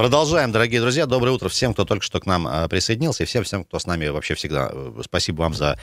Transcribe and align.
Продолжаем, 0.00 0.50
дорогие 0.50 0.80
друзья. 0.80 1.04
Доброе 1.04 1.32
утро 1.32 1.50
всем, 1.50 1.74
кто 1.74 1.84
только 1.84 2.02
что 2.02 2.20
к 2.20 2.24
нам 2.24 2.46
а, 2.46 2.66
присоединился, 2.68 3.24
и 3.24 3.26
всем, 3.26 3.44
всем, 3.44 3.64
кто 3.64 3.78
с 3.78 3.84
нами 3.84 4.08
вообще 4.08 4.34
всегда. 4.34 4.70
Э, 4.72 5.02
спасибо 5.04 5.42
вам 5.42 5.52
за 5.52 5.78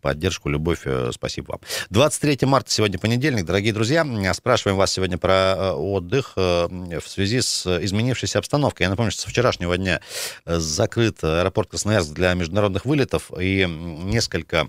поддержку, 0.00 0.48
любовь. 0.48 0.82
Э, 0.84 1.10
спасибо 1.12 1.50
вам. 1.50 1.60
23 1.90 2.46
марта, 2.46 2.70
сегодня 2.70 3.00
понедельник. 3.00 3.44
Дорогие 3.44 3.72
друзья, 3.72 4.06
спрашиваем 4.32 4.78
вас 4.78 4.92
сегодня 4.92 5.18
про 5.18 5.56
э, 5.58 5.72
отдых 5.72 6.34
в 6.36 7.02
связи 7.04 7.40
с 7.40 7.66
изменившейся 7.66 8.38
обстановкой. 8.38 8.84
Я 8.84 8.90
напомню, 8.90 9.10
что 9.10 9.22
со 9.22 9.28
вчерашнего 9.28 9.76
дня 9.76 10.00
закрыт 10.44 11.24
аэропорт 11.24 11.70
Красноярск 11.70 12.12
для 12.12 12.32
международных 12.34 12.84
вылетов, 12.84 13.32
и 13.36 13.66
несколько 13.66 14.68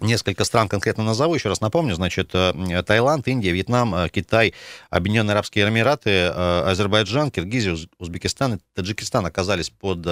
Несколько 0.00 0.44
стран 0.44 0.68
конкретно 0.68 1.04
назову, 1.04 1.34
еще 1.34 1.48
раз 1.48 1.60
напомню, 1.60 1.94
значит, 1.94 2.30
э, 2.34 2.82
Таиланд, 2.86 3.28
Индия, 3.28 3.50
Вьетнам, 3.50 3.94
э, 3.94 4.08
Китай, 4.08 4.54
Объединенные 4.88 5.32
Арабские 5.32 5.68
Эмираты, 5.68 6.10
э, 6.10 6.62
Азербайджан, 6.66 7.30
Киргизия, 7.30 7.76
Узбекистан 7.98 8.54
и 8.54 8.58
Таджикистан 8.74 9.26
оказались 9.26 9.70
под 9.70 10.06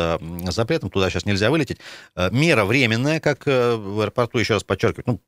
запретом, 0.53 0.91
туда 0.91 1.11
сейчас 1.11 1.25
нельзя 1.25 1.51
вылететь. 1.51 1.79
Мера 2.31 2.65
временная, 2.65 3.21
как 3.21 3.47
в 3.47 4.01
аэропорту, 4.01 4.39
еще 4.39 4.55
раз 4.55 4.65
подчеркиваю, 4.65 5.05
ну, 5.07 5.21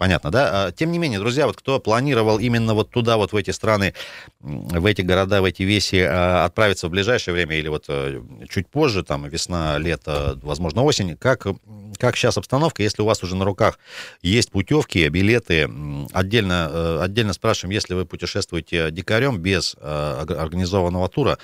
Понятно, 0.00 0.30
да? 0.30 0.50
А, 0.50 0.72
тем 0.72 0.92
не 0.92 0.98
менее, 0.98 1.18
друзья, 1.18 1.46
вот 1.46 1.58
кто 1.58 1.78
планировал 1.78 2.38
именно 2.38 2.72
вот 2.72 2.88
туда, 2.90 3.18
вот 3.18 3.34
в 3.34 3.36
эти 3.36 3.50
страны, 3.50 3.92
в 4.40 4.86
эти 4.86 5.02
города, 5.02 5.42
в 5.42 5.44
эти 5.44 5.62
веси 5.62 6.06
а, 6.08 6.46
отправиться 6.46 6.88
в 6.88 6.90
ближайшее 6.90 7.34
время 7.34 7.56
или 7.56 7.68
вот 7.68 7.84
э, 7.88 8.22
чуть 8.48 8.66
позже, 8.66 9.04
там, 9.04 9.28
весна, 9.28 9.76
лето, 9.76 10.38
возможно, 10.42 10.84
осень, 10.84 11.18
как, 11.18 11.46
как 11.98 12.16
сейчас 12.16 12.38
обстановка, 12.38 12.82
если 12.82 13.02
у 13.02 13.04
вас 13.04 13.22
уже 13.22 13.36
на 13.36 13.44
руках 13.44 13.78
есть 14.22 14.50
путевки, 14.50 15.06
билеты, 15.10 15.70
отдельно, 16.14 16.70
э, 16.72 17.00
отдельно 17.02 17.34
спрашиваем, 17.34 17.74
если 17.74 17.92
вы 17.92 18.06
путешествуете 18.06 18.90
дикарем 18.90 19.36
без 19.36 19.76
э, 19.78 20.24
организованного 20.30 21.10
тура, 21.10 21.36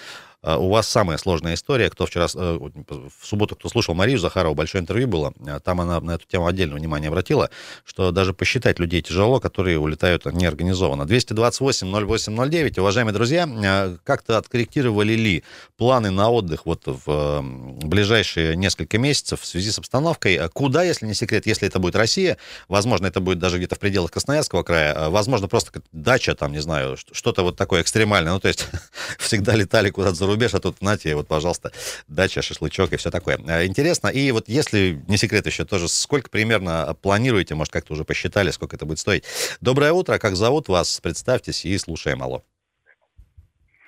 у 0.54 0.68
вас 0.70 0.88
самая 0.88 1.18
сложная 1.18 1.54
история. 1.54 1.90
Кто 1.90 2.06
вчера, 2.06 2.26
э, 2.32 2.58
в 2.58 3.26
субботу, 3.26 3.56
кто 3.56 3.68
слушал 3.68 3.94
Марию 3.94 4.18
Захарову, 4.18 4.54
большое 4.54 4.80
интервью 4.80 5.08
было, 5.08 5.32
а, 5.46 5.58
там 5.58 5.80
она 5.80 6.00
на 6.00 6.12
эту 6.12 6.26
тему 6.26 6.46
отдельное 6.46 6.78
внимание 6.78 7.08
обратила, 7.08 7.50
что 7.84 8.12
даже 8.12 8.32
посчитать 8.32 8.78
людей 8.78 9.02
тяжело, 9.02 9.40
которые 9.40 9.78
улетают 9.78 10.24
неорганизованно. 10.24 11.02
228-08-09. 11.02 12.78
Уважаемые 12.78 13.12
друзья, 13.12 13.48
а, 13.48 13.96
как-то 14.04 14.38
откорректировали 14.38 15.14
ли 15.14 15.42
планы 15.76 16.10
на 16.10 16.30
отдых 16.30 16.64
вот 16.64 16.82
в 16.86 17.42
ближайшие 17.82 18.56
несколько 18.56 18.98
месяцев 18.98 19.40
в 19.40 19.46
связи 19.46 19.72
с 19.72 19.78
обстановкой? 19.78 20.48
Куда, 20.52 20.84
если 20.84 21.06
не 21.06 21.14
секрет, 21.14 21.46
если 21.46 21.66
это 21.66 21.80
будет 21.80 21.96
Россия, 21.96 22.36
возможно, 22.68 23.06
это 23.06 23.20
будет 23.20 23.40
даже 23.40 23.56
где-то 23.56 23.74
в 23.74 23.80
пределах 23.80 24.12
Красноярского 24.12 24.62
края, 24.62 25.08
возможно, 25.08 25.48
просто 25.48 25.82
дача 25.92 26.36
там, 26.36 26.52
не 26.52 26.60
знаю, 26.60 26.96
что-то 27.10 27.42
вот 27.42 27.56
такое 27.56 27.82
экстремальное. 27.82 28.32
Ну, 28.32 28.40
то 28.40 28.48
есть 28.48 28.68
всегда 29.18 29.56
летали 29.56 29.90
куда-то 29.90 30.14
за 30.14 30.26
рубеж, 30.26 30.35
а 30.54 30.60
тут, 30.60 30.76
знаете, 30.78 31.14
вот, 31.14 31.28
пожалуйста, 31.28 31.72
дача, 32.08 32.42
шашлычок 32.42 32.92
и 32.92 32.96
все 32.96 33.10
такое. 33.10 33.38
Э, 33.48 33.66
интересно. 33.66 34.08
И 34.08 34.30
вот 34.32 34.48
если, 34.48 35.00
не 35.08 35.16
секрет 35.16 35.46
еще 35.46 35.64
тоже, 35.64 35.88
сколько 35.88 36.30
примерно 36.30 36.94
планируете, 37.02 37.54
может, 37.54 37.72
как-то 37.72 37.94
уже 37.94 38.04
посчитали, 38.04 38.50
сколько 38.50 38.76
это 38.76 38.86
будет 38.86 38.98
стоить. 38.98 39.24
Доброе 39.60 39.92
утро, 39.92 40.18
как 40.18 40.36
зовут 40.36 40.68
вас? 40.68 41.00
Представьтесь 41.00 41.64
и 41.64 41.76
слушаем. 41.78 42.22
Алло. 42.22 42.42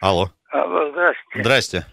Алло. 0.00 0.30
Алло, 0.50 0.90
здрасте. 0.90 1.22
Здрасте. 1.34 1.86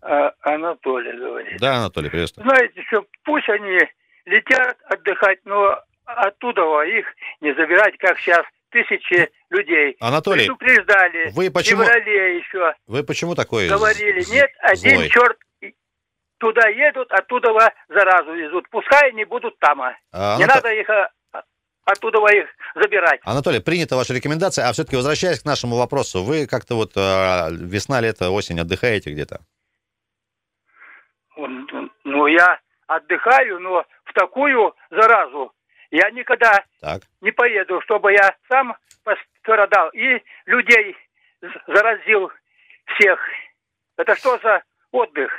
А, 0.00 0.32
Анатолий 0.40 1.16
говорит. 1.16 1.60
Да, 1.60 1.76
Анатолий, 1.76 2.10
приветствую. 2.10 2.48
Знаете, 2.48 2.82
что 2.88 3.04
пусть 3.24 3.48
они 3.48 3.78
летят 4.24 4.76
отдыхать, 4.86 5.38
но 5.44 5.78
оттуда 6.04 6.62
их 6.82 7.06
не 7.40 7.54
забирать, 7.54 7.96
как 7.98 8.18
сейчас 8.18 8.44
тысячи 8.72 9.30
людей. 9.50 9.96
Анатолий, 10.00 10.46
предупреждали. 10.46 11.30
Вы 11.32 11.50
почему? 11.50 11.84
Феврале 11.84 12.38
еще. 12.38 12.74
Вы 12.86 13.04
почему 13.04 13.34
такой? 13.34 13.68
Говорили, 13.68 14.24
нет, 14.30 14.50
один 14.60 14.96
злой? 14.96 15.08
черт 15.08 15.38
туда 16.38 16.68
едут, 16.68 17.12
оттуда 17.12 17.52
заразу 17.88 18.32
везут. 18.32 18.68
Пускай 18.70 19.10
они 19.10 19.24
будут 19.24 19.56
там. 19.60 19.80
А, 19.80 19.92
не 20.38 20.44
Анатолий... 20.44 20.46
надо 20.46 20.72
их 20.72 20.90
а, 20.90 21.10
оттуда 21.84 22.18
их 22.34 22.46
забирать. 22.74 23.20
Анатолий, 23.24 23.60
принята 23.60 23.96
ваша 23.96 24.14
рекомендация. 24.14 24.68
А 24.68 24.72
все-таки 24.72 24.96
возвращаясь 24.96 25.40
к 25.40 25.44
нашему 25.44 25.76
вопросу, 25.76 26.22
вы 26.24 26.46
как-то 26.46 26.74
вот 26.74 26.96
э, 26.96 27.48
весна, 27.52 28.00
лето, 28.00 28.30
осень 28.30 28.60
отдыхаете 28.60 29.12
где-то? 29.12 29.40
Ну, 32.04 32.26
я 32.26 32.58
отдыхаю, 32.86 33.60
но 33.60 33.84
в 34.04 34.12
такую 34.12 34.74
заразу 34.90 35.52
я 35.92 36.10
никогда 36.10 36.64
так. 36.80 37.02
не 37.20 37.30
поеду, 37.30 37.80
чтобы 37.82 38.12
я 38.12 38.34
сам 38.48 38.74
пострадал 39.04 39.90
и 39.90 40.22
людей 40.46 40.96
заразил 41.66 42.30
всех. 42.86 43.20
Это 43.96 44.16
что 44.16 44.38
за 44.42 44.62
отдых? 44.90 45.30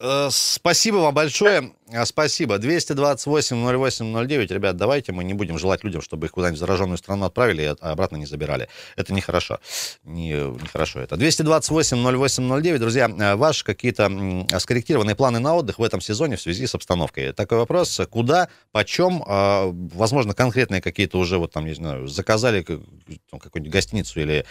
Э, 0.00 0.28
спасибо 0.30 0.96
вам 0.96 1.14
большое. 1.14 1.72
А, 1.94 2.06
спасибо. 2.06 2.56
228-08-09. 2.56 4.52
Ребят, 4.52 4.76
давайте 4.76 5.12
мы 5.12 5.24
не 5.24 5.34
будем 5.34 5.58
желать 5.58 5.84
людям, 5.84 6.00
чтобы 6.00 6.26
их 6.26 6.32
куда-нибудь 6.32 6.56
в 6.56 6.60
зараженную 6.60 6.96
страну 6.96 7.26
отправили, 7.26 7.74
а 7.80 7.90
обратно 7.90 8.16
не 8.16 8.24
забирали. 8.24 8.68
Это 8.96 9.12
нехорошо. 9.12 9.58
Не, 10.04 10.32
нехорошо 10.32 11.00
это. 11.00 11.16
228-08-09. 11.16 12.78
Друзья, 12.78 13.10
а, 13.18 13.36
ваши 13.36 13.64
какие-то 13.64 14.10
скорректированные 14.58 15.14
планы 15.14 15.38
на 15.38 15.54
отдых 15.54 15.78
в 15.78 15.82
этом 15.82 16.00
сезоне 16.00 16.36
в 16.36 16.40
связи 16.40 16.66
с 16.66 16.74
обстановкой. 16.74 17.32
Такой 17.32 17.58
вопрос. 17.58 18.00
Куда, 18.10 18.48
почем, 18.70 19.22
а, 19.26 19.70
возможно, 19.72 20.32
конкретные 20.34 20.80
какие-то 20.80 21.18
уже, 21.18 21.36
вот 21.36 21.52
там, 21.52 21.66
не 21.66 21.74
знаю, 21.74 22.08
заказали 22.08 22.62
какую-нибудь 22.62 23.70
гостиницу 23.72 24.20
или 24.20 24.46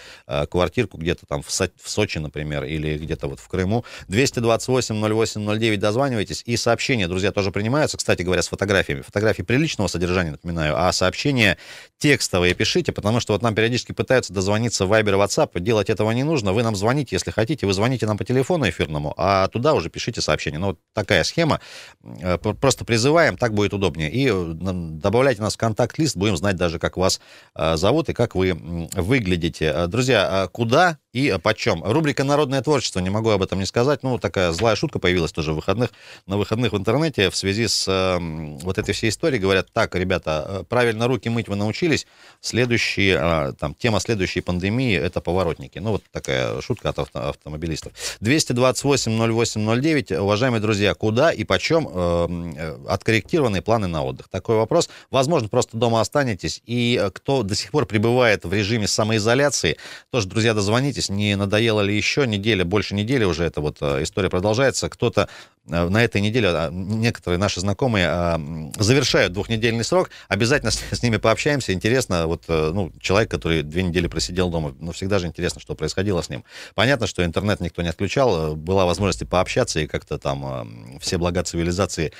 квартирку 0.50 0.97
где-то 0.97 1.25
там 1.25 1.41
в, 1.41 1.50
Сочи, 1.50 2.19
например, 2.19 2.66
или 2.66 2.97
где-то 2.97 3.28
вот 3.28 3.40
в 3.40 3.47
Крыму. 3.47 3.84
228-08-09. 4.09 5.78
Дозванивайтесь. 5.78 6.44
И 6.46 6.56
сообщения, 6.56 7.08
друзья, 7.08 7.31
тоже 7.31 7.52
принимаются, 7.52 7.97
кстати 7.97 8.22
говоря, 8.22 8.42
с 8.42 8.47
фотографиями. 8.47 9.02
Фотографии 9.02 9.44
приличного 9.44 9.88
содержания, 9.88 10.31
напоминаю, 10.31 10.75
а 10.78 10.92
сообщения 10.92 11.58
текстовые 11.97 12.53
пишите, 12.53 12.92
потому 12.92 13.19
что 13.19 13.34
вот 13.34 13.42
нам 13.42 13.56
периодически 13.56 13.92
пытаются 13.92 14.34
дозвониться 14.34 14.86
в 14.86 14.94
Viber, 14.94 15.24
WhatsApp. 15.24 15.59
Делать 15.59 15.90
этого 15.90 16.12
не 16.12 16.24
нужно. 16.24 16.53
Вы 16.53 16.64
нам 16.64 16.75
звоните, 16.75 17.16
если 17.16 17.31
хотите. 17.31 17.66
Вы 17.66 17.74
звоните 17.74 18.06
нам 18.06 18.18
по 18.18 18.25
телефону 18.25 18.68
эфирному, 18.68 19.14
а 19.18 19.47
туда 19.47 19.74
уже 19.74 19.90
пишите 19.90 20.22
сообщение. 20.22 20.59
Ну, 20.59 20.68
вот 20.68 20.80
такая 20.94 21.24
схема. 21.24 21.59
Э, 22.03 22.38
просто 22.38 22.86
призываем, 22.86 23.38
так 23.38 23.53
будет 23.53 23.74
удобнее. 23.74 24.12
И 24.12 24.30
э, 24.30 24.53
добавляйте 24.53 25.41
нас 25.41 25.56
в 25.56 25.58
контакт-лист, 25.58 26.18
будем 26.18 26.38
знать 26.38 26.56
даже, 26.56 26.80
как 26.80 26.97
вас 26.97 27.22
э, 27.56 27.78
зовут 27.78 28.09
и 28.09 28.14
как 28.14 28.36
вы 28.36 28.53
выглядите. 28.94 29.88
Друзья, 29.88 30.50
куда 30.52 30.97
и 31.14 31.38
почем? 31.44 31.84
Рубрика 31.84 32.24
«Народное 32.24 32.62
творчество», 32.62 33.00
не 33.00 33.10
могу 33.10 33.30
об 33.30 33.44
этом 33.44 33.60
не 33.60 33.66
сказать. 33.66 34.04
Ну, 34.04 34.18
такая 34.18 34.52
злая 34.52 34.76
шутка 34.76 35.00
появилась 35.00 35.32
тоже 35.32 35.52
в 35.52 35.56
выходных, 35.56 35.92
на 36.26 36.38
выходных 36.38 36.72
в 36.74 36.78
интернете 36.78 37.30
в 37.30 37.36
связи 37.36 37.68
с 37.68 37.86
э, 37.88 38.18
вот 38.64 38.78
этой 38.78 38.94
всей 38.94 39.10
историей 39.10 39.40
говорят, 39.40 39.68
так, 39.74 39.94
ребята, 39.96 40.46
э, 40.48 40.64
правильно 40.68 41.08
руки 41.08 41.30
мыть 41.30 41.50
вы 41.50 41.56
научились, 41.56 42.08
следующие, 42.40 43.20
э, 43.22 43.54
там, 43.60 43.74
тема 43.74 44.00
следующей 44.00 44.42
пандемии— 44.42 44.96
это 44.98 45.20
поворотники. 45.22 45.80
Ну, 45.80 45.92
вот 45.92 46.04
такая 46.12 46.62
шутка 46.62 46.90
от 46.90 47.00
авто, 47.00 47.30
автомобилистов. 47.30 47.94
228-08-09. 48.22 50.18
Уважаемые 50.18 50.62
друзья, 50.62 50.94
куда 50.94 51.32
и 51.32 51.44
почем 51.44 51.90
э, 51.92 52.28
э, 52.58 52.78
откорректированные 52.88 53.62
планы 53.62 53.88
на 53.88 54.04
отдых? 54.04 54.30
Такой 54.30 54.56
вопрос. 54.56 54.90
Возможно, 55.10 55.50
просто 55.50 55.78
дома 55.78 56.02
останетесь. 56.02 56.62
И 56.66 57.00
э, 57.02 57.10
кто 57.12 57.44
до 57.44 57.56
сих 57.56 57.72
пор 57.72 57.86
пребывает 57.86 58.46
в 58.46 58.54
режиме 58.54 58.88
самоизоляции, 58.88 59.78
тоже, 60.10 60.28
друзья, 60.28 60.54
дозвонитесь, 60.54 61.01
не 61.10 61.36
надоело 61.36 61.82
ли 61.82 61.96
еще 61.96 62.28
неделя, 62.28 62.66
больше 62.66 62.96
недели 62.96 63.24
уже 63.24 63.44
эта 63.44 63.62
вот 63.62 63.82
история 63.82 64.30
продолжается. 64.30 64.90
Кто-то 64.90 65.28
на 65.66 66.04
этой 66.04 66.22
неделе 66.22 66.50
а, 66.50 66.70
некоторые 66.72 67.38
наши 67.38 67.60
знакомые 67.60 68.08
а, 68.09 68.42
завершают 68.78 69.34
двухнедельный 69.34 69.84
срок. 69.84 70.09
Обязательно 70.28 70.72
с, 70.92 71.03
ними 71.03 71.18
пообщаемся. 71.18 71.72
Интересно, 71.74 72.28
вот, 72.28 72.44
э, 72.48 72.72
ну, 72.74 72.92
человек, 73.00 73.30
который 73.30 73.62
две 73.62 73.84
недели 73.84 74.08
просидел 74.08 74.50
дома, 74.50 74.76
ну, 74.80 74.92
всегда 74.92 75.20
же 75.20 75.28
интересно, 75.28 75.62
что 75.62 75.76
происходило 75.76 76.22
с 76.22 76.30
ним. 76.30 76.44
Понятно, 76.74 77.06
что 77.06 77.24
интернет 77.24 77.59
никто 77.59 77.82
не 77.84 77.90
отключал, 77.90 78.56
была 78.56 78.86
возможность 78.86 79.28
пообщаться 79.30 79.80
и 79.80 79.88
как-то 79.88 80.18
там 80.18 80.46
а, 80.46 80.68
все 81.00 81.18
блага 81.18 81.44
цивилизации 81.44 82.12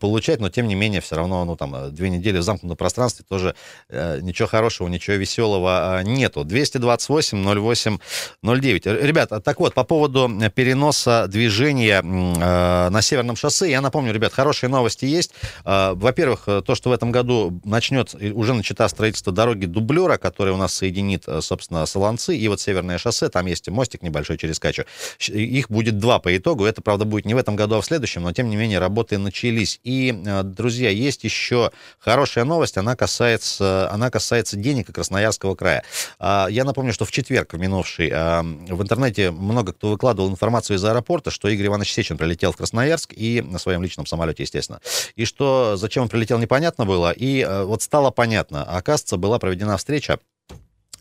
получать, 0.00 0.40
но 0.40 0.48
тем 0.48 0.66
не 0.66 0.74
менее, 0.74 1.00
все 1.00 1.14
равно, 1.14 1.44
ну, 1.44 1.54
там, 1.56 1.94
две 1.94 2.10
недели 2.10 2.38
в 2.38 2.42
замкнутом 2.42 2.76
пространстве 2.76 3.24
тоже 3.28 3.54
э, 3.88 4.18
ничего 4.20 4.48
хорошего, 4.48 4.88
ничего 4.88 5.16
веселого 5.16 6.02
нету. 6.02 6.42
228 6.44 7.60
08 7.60 7.98
09. 8.42 8.86
Ребята, 8.86 9.40
так 9.40 9.60
вот, 9.60 9.74
по 9.74 9.84
поводу 9.84 10.30
переноса 10.54 11.26
движения 11.28 12.00
э, 12.02 12.88
на 12.90 13.02
Северном 13.02 13.36
шоссе, 13.36 13.70
я 13.70 13.80
напомню, 13.80 14.12
ребят, 14.12 14.32
хорошие 14.32 14.70
новости 14.70 15.04
есть. 15.04 15.32
Э, 15.64 15.92
во-первых, 15.94 16.44
то, 16.44 16.74
что 16.74 16.90
в 16.90 16.92
этом 16.92 17.12
году 17.12 17.60
начнет, 17.64 18.14
уже 18.14 18.54
начата 18.54 18.88
строительство 18.88 19.32
дороги 19.32 19.66
дублера, 19.66 20.16
которая 20.16 20.54
у 20.54 20.58
нас 20.58 20.74
соединит, 20.74 21.24
собственно, 21.40 21.86
Солонцы 21.86 22.36
и 22.36 22.48
вот 22.48 22.60
Северное 22.60 22.98
шоссе, 22.98 23.28
там 23.28 23.46
есть 23.46 23.68
мостик 23.68 24.02
небольшой 24.02 24.38
через 24.38 24.58
Качу. 24.58 24.84
Их 25.28 25.70
будет 25.70 25.98
два 25.98 26.18
по 26.18 26.36
итогу, 26.36 26.64
это, 26.64 26.82
правда, 26.82 27.04
будет 27.04 27.24
не 27.24 27.34
в 27.34 27.38
этом 27.38 27.56
году, 27.56 27.76
а 27.76 27.80
в 27.80 27.84
следующем, 27.84 28.22
но, 28.22 28.32
тем 28.32 28.48
не 28.50 28.56
менее, 28.56 28.78
работы 28.78 29.18
начались. 29.18 29.80
И, 29.84 30.14
друзья, 30.44 30.90
есть 30.90 31.24
еще 31.24 31.70
хорошая 31.98 32.44
новость, 32.44 32.76
она 32.76 32.96
касается, 32.96 33.88
она 33.90 34.10
касается 34.10 34.56
денег 34.56 34.92
Красноярского 34.92 35.54
края. 35.54 35.84
А, 36.18 36.48
я 36.50 36.64
напомню, 36.64 36.92
что 36.92 37.04
в 37.04 37.10
четверг 37.10 37.52
минувший 37.54 38.07
а, 38.12 38.42
в 38.42 38.82
интернете 38.82 39.30
много 39.30 39.72
кто 39.72 39.90
выкладывал 39.90 40.30
информацию 40.30 40.76
из 40.76 40.84
аэропорта, 40.84 41.30
что 41.30 41.48
Игорь 41.48 41.66
Иванович 41.66 41.92
Сечин 41.92 42.16
прилетел 42.18 42.52
в 42.52 42.56
Красноярск 42.56 43.12
и 43.14 43.42
на 43.42 43.58
своем 43.58 43.82
личном 43.82 44.06
самолете, 44.06 44.42
естественно. 44.42 44.80
И 45.16 45.24
что 45.24 45.76
зачем 45.76 46.04
он 46.04 46.08
прилетел, 46.08 46.38
непонятно 46.38 46.86
было. 46.86 47.10
И 47.12 47.42
а, 47.42 47.64
вот 47.64 47.82
стало 47.82 48.10
понятно. 48.10 48.62
Оказывается, 48.62 49.16
была 49.16 49.38
проведена 49.38 49.76
встреча 49.76 50.18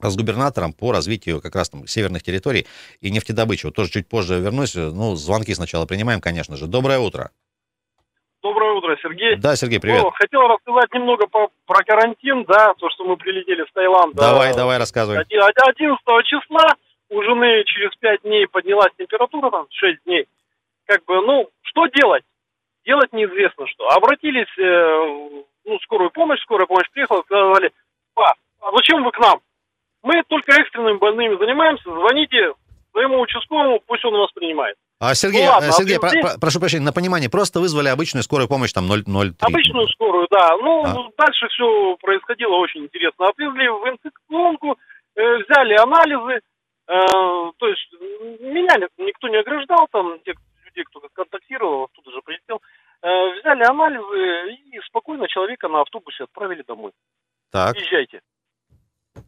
с 0.01 0.15
губернатором 0.15 0.73
по 0.73 0.91
развитию 0.91 1.41
как 1.41 1.55
раз 1.55 1.69
там 1.69 1.87
северных 1.87 2.23
территорий 2.23 2.67
и 3.01 3.09
нефтедобычи. 3.09 3.65
Вот 3.65 3.75
тоже 3.75 3.91
чуть 3.91 4.07
позже 4.07 4.39
вернусь. 4.39 4.75
Ну, 4.75 5.15
звонки 5.15 5.53
сначала 5.53 5.85
принимаем, 5.85 6.21
конечно 6.21 6.55
же. 6.55 6.67
Доброе 6.67 6.99
утро. 6.99 7.31
Доброе 8.43 8.73
утро, 8.73 8.95
Сергей. 9.01 9.35
Да, 9.35 9.55
Сергей, 9.55 9.79
привет. 9.79 10.03
Ну, 10.03 10.11
хотел 10.11 10.41
рассказать 10.41 10.93
немного 10.93 11.27
по, 11.27 11.49
про 11.65 11.83
карантин, 11.83 12.45
да, 12.45 12.73
то, 12.75 12.89
что 12.91 13.03
мы 13.03 13.17
прилетели 13.17 13.65
с 13.67 13.73
Таиланда. 13.73 14.15
Давай, 14.15 14.55
давай, 14.55 14.77
рассказывай. 14.77 15.19
11 15.19 16.25
числа 16.25 16.75
у 17.09 17.21
жены 17.23 17.63
через 17.65 17.95
5 17.95 18.21
дней 18.23 18.47
поднялась 18.47 18.91
температура, 18.97 19.49
там, 19.51 19.67
6 19.69 20.03
дней. 20.05 20.27
Как 20.85 21.03
бы, 21.05 21.21
ну, 21.21 21.49
что 21.61 21.87
делать? 21.87 22.23
Делать 22.85 23.11
неизвестно 23.13 23.67
что. 23.67 23.87
Обратились 23.89 24.47
э, 24.57 25.43
ну, 25.65 25.79
скорую 25.79 26.09
помощь, 26.11 26.41
скорая 26.41 26.65
помощь 26.65 26.89
приехала, 26.91 27.21
сказали, 27.23 27.71
а, 28.15 28.33
а 28.61 28.71
зачем 28.75 29.03
вы 29.03 29.11
к 29.11 29.19
нам? 29.19 29.39
Мы 30.03 30.23
только 30.27 30.53
экстренными 30.53 30.97
больными 30.97 31.37
занимаемся, 31.37 31.83
звоните 31.83 32.53
своему 32.91 33.19
участковому, 33.19 33.81
пусть 33.85 34.05
он 34.05 34.13
вас 34.13 34.31
принимает. 34.31 34.75
А, 34.99 35.13
Сергей, 35.13 35.45
ну, 35.45 35.51
ладно, 35.51 35.71
Сергей, 35.71 35.99
про, 35.99 36.09
про, 36.09 36.39
прошу 36.39 36.59
прощения, 36.59 36.85
на 36.85 36.93
понимание, 36.93 37.29
просто 37.29 37.59
вызвали 37.59 37.89
обычную 37.89 38.23
скорую 38.23 38.47
помощь, 38.47 38.73
там, 38.73 38.91
0,03? 38.91 39.35
Обычную 39.41 39.87
скорую, 39.89 40.27
да. 40.31 40.57
Ну, 40.57 40.83
а. 40.83 41.09
дальше 41.17 41.47
все 41.49 41.97
происходило 42.01 42.55
очень 42.55 42.85
интересно. 42.85 43.27
Отвезли 43.27 43.67
в 43.67 43.85
инфекционку, 43.89 44.77
э, 45.15 45.37
взяли 45.43 45.75
анализы, 45.75 46.33
э, 46.33 46.39
то 46.87 47.67
есть 47.67 47.93
меня 48.39 48.77
никто 48.97 49.27
не 49.27 49.37
ограждал, 49.37 49.87
там, 49.91 50.19
те 50.23 50.33
людей, 50.65 50.83
кто 50.85 51.01
контактировал, 51.13 51.83
оттуда 51.83 52.11
же 52.11 52.21
прилетел, 52.21 52.61
э, 53.01 53.39
взяли 53.39 53.63
анализы 53.63 54.53
и 54.71 54.79
спокойно 54.87 55.27
человека 55.27 55.67
на 55.67 55.81
автобусе 55.81 56.23
отправили 56.23 56.63
домой. 56.67 56.91
Так. 57.51 57.75
Езжайте. 57.75 58.21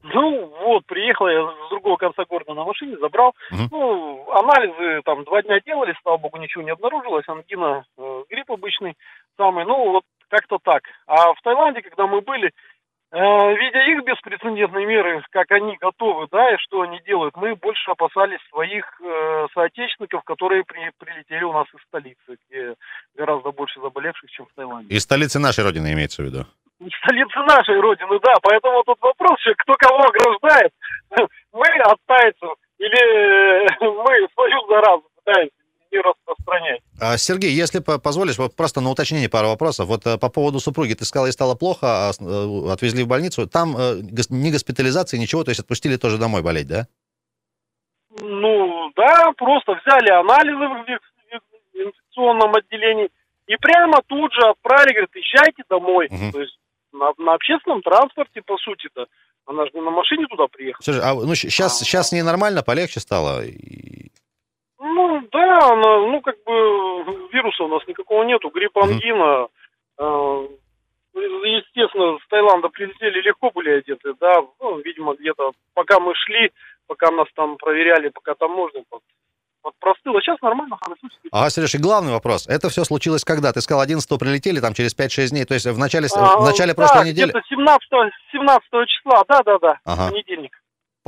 Ну, 0.03 0.45
вот, 0.45 0.85
приехал 0.85 1.27
я 1.27 1.41
с 1.41 1.69
другого 1.69 1.97
конца 1.97 2.23
города 2.25 2.53
на 2.53 2.63
машине, 2.63 2.97
забрал. 2.97 3.33
Угу. 3.51 3.61
Ну, 3.71 4.31
анализы 4.31 5.01
там 5.03 5.23
два 5.23 5.41
дня 5.41 5.59
делали, 5.61 5.95
слава 6.01 6.17
богу, 6.17 6.37
ничего 6.37 6.63
не 6.63 6.69
обнаружилось. 6.69 7.27
Ангина, 7.27 7.83
э, 7.97 8.23
грипп 8.29 8.51
обычный 8.51 8.95
самый. 9.35 9.65
Ну, 9.65 9.91
вот 9.91 10.03
как-то 10.29 10.59
так. 10.63 10.83
А 11.07 11.33
в 11.33 11.41
Таиланде, 11.41 11.81
когда 11.81 12.05
мы 12.05 12.21
были, 12.21 12.47
э, 12.47 12.51
видя 13.11 13.79
их 13.91 14.03
беспрецедентные 14.03 14.85
меры, 14.85 15.23
как 15.31 15.49
они 15.51 15.77
готовы, 15.77 16.27
да, 16.31 16.53
и 16.53 16.57
что 16.57 16.81
они 16.81 16.99
делают, 17.07 17.35
мы 17.35 17.55
больше 17.55 17.89
опасались 17.89 18.39
своих 18.49 18.85
э, 19.01 19.47
соотечественников, 19.53 20.23
которые 20.23 20.63
при, 20.63 20.91
прилетели 20.99 21.43
у 21.43 21.53
нас 21.53 21.65
из 21.73 21.81
столицы, 21.87 22.37
где 22.47 22.75
гораздо 23.15 23.51
больше 23.51 23.79
заболевших, 23.81 24.29
чем 24.29 24.45
в 24.45 24.53
Таиланде. 24.53 24.93
Из 24.93 25.03
столицы 25.03 25.39
нашей 25.39 25.63
родины 25.63 25.91
имеется 25.93 26.21
в 26.21 26.25
виду? 26.25 26.45
столица 27.03 27.39
нашей 27.41 27.79
Родины, 27.79 28.19
да. 28.23 28.35
Поэтому 28.41 28.83
тут 28.83 28.97
вопрос, 29.01 29.37
кто 29.57 29.73
кого 29.73 29.99
ограждает. 29.99 30.71
Мы 31.51 31.67
от 31.83 31.97
тайцев 32.05 32.55
или 32.77 33.67
мы 33.81 34.27
свою 34.33 34.67
заразу 34.67 35.03
пытаемся 35.17 35.58
не 35.91 35.99
распространять. 35.99 36.81
А, 36.99 37.17
Сергей, 37.17 37.51
если 37.51 37.79
позволишь, 37.79 38.37
вот 38.37 38.55
просто 38.55 38.81
на 38.81 38.89
уточнение 38.89 39.29
пару 39.29 39.47
вопросов. 39.47 39.87
Вот 39.87 40.05
э, 40.05 40.17
по 40.17 40.29
поводу 40.29 40.59
супруги, 40.59 40.93
ты 40.93 41.05
сказал, 41.05 41.27
ей 41.27 41.31
стало 41.31 41.55
плохо, 41.55 41.87
а 41.87 42.11
э, 42.19 42.71
отвезли 42.71 43.03
в 43.03 43.07
больницу. 43.07 43.47
Там 43.47 43.75
э, 43.77 44.01
ни 44.29 44.51
госпитализации, 44.51 45.17
ничего, 45.17 45.43
то 45.43 45.49
есть 45.49 45.61
отпустили 45.61 45.97
тоже 45.97 46.17
домой 46.17 46.41
болеть, 46.41 46.67
да? 46.67 46.87
Ну, 48.21 48.91
да, 48.95 49.31
просто 49.37 49.73
взяли 49.73 50.11
анализы 50.11 50.67
в 50.67 50.99
инфекционном 51.73 52.53
отделении 52.55 53.09
и 53.47 53.55
прямо 53.55 54.01
тут 54.07 54.31
же 54.33 54.41
отправили, 54.41 54.93
говорят, 54.93 55.15
езжайте 55.15 55.63
домой. 55.69 56.07
Угу. 56.11 56.31
То 56.33 56.41
есть 56.41 56.57
на, 56.93 57.11
на 57.17 57.33
общественном 57.33 57.81
транспорте, 57.81 58.41
по 58.41 58.57
сути-то. 58.57 59.07
Она 59.45 59.65
же 59.65 59.71
не 59.73 59.81
на 59.81 59.89
машине 59.89 60.27
туда 60.27 60.45
приехала. 60.47 60.83
Слушай, 60.83 61.01
а 61.03 61.15
ну, 61.15 61.33
сейчас, 61.33 61.81
а, 61.81 61.85
сейчас 61.85 62.11
не 62.11 62.21
нормально, 62.21 62.61
полегче 62.61 62.99
стало? 62.99 63.41
Ну, 64.79 65.21
да, 65.31 65.59
она, 65.71 66.07
ну, 66.07 66.21
как 66.21 66.35
бы 66.45 67.29
вируса 67.31 67.63
у 67.63 67.67
нас 67.67 67.85
никакого 67.87 68.23
нету, 68.23 68.49
грипп 68.49 68.77
ангина. 68.77 69.47
Э, 69.97 70.47
естественно, 71.13 72.17
с 72.23 72.27
Таиланда 72.29 72.69
прилетели, 72.69 73.21
легко 73.21 73.51
были 73.51 73.71
одеты, 73.71 74.13
да, 74.19 74.41
ну, 74.59 74.79
видимо, 74.79 75.15
где-то, 75.15 75.51
пока 75.73 75.99
мы 75.99 76.13
шли, 76.15 76.51
пока 76.87 77.11
нас 77.11 77.27
там 77.35 77.57
проверяли, 77.57 78.09
пока 78.09 78.35
там 78.35 78.51
можно, 78.51 78.81
вот 78.89 79.01
простыло. 79.79 80.21
Сейчас 80.21 80.41
нормально, 80.41 80.77
хорошо. 80.81 81.07
Ага, 81.31 81.49
Сереж, 81.49 81.75
и 81.75 81.77
главный 81.77 82.13
вопрос. 82.13 82.47
Это 82.47 82.69
все 82.69 82.85
случилось 82.85 83.25
когда? 83.25 83.51
Ты 83.51 83.61
сказал, 83.61 83.81
11 83.81 84.07
прилетели, 84.17 84.59
там 84.59 84.73
через 84.73 84.95
5-6 84.95 85.29
дней, 85.29 85.45
то 85.45 85.53
есть 85.53 85.65
в 85.65 85.77
начале, 85.77 86.07
а, 86.15 86.37
в 86.39 86.45
начале 86.45 86.73
да, 86.73 86.75
прошлой 86.75 87.09
недели? 87.09 87.31
где 87.31 87.41
17, 87.49 87.89
17 88.31 88.69
числа, 88.87 89.23
да-да-да, 89.27 89.79
ага. 89.83 90.11
понедельник. 90.11 90.57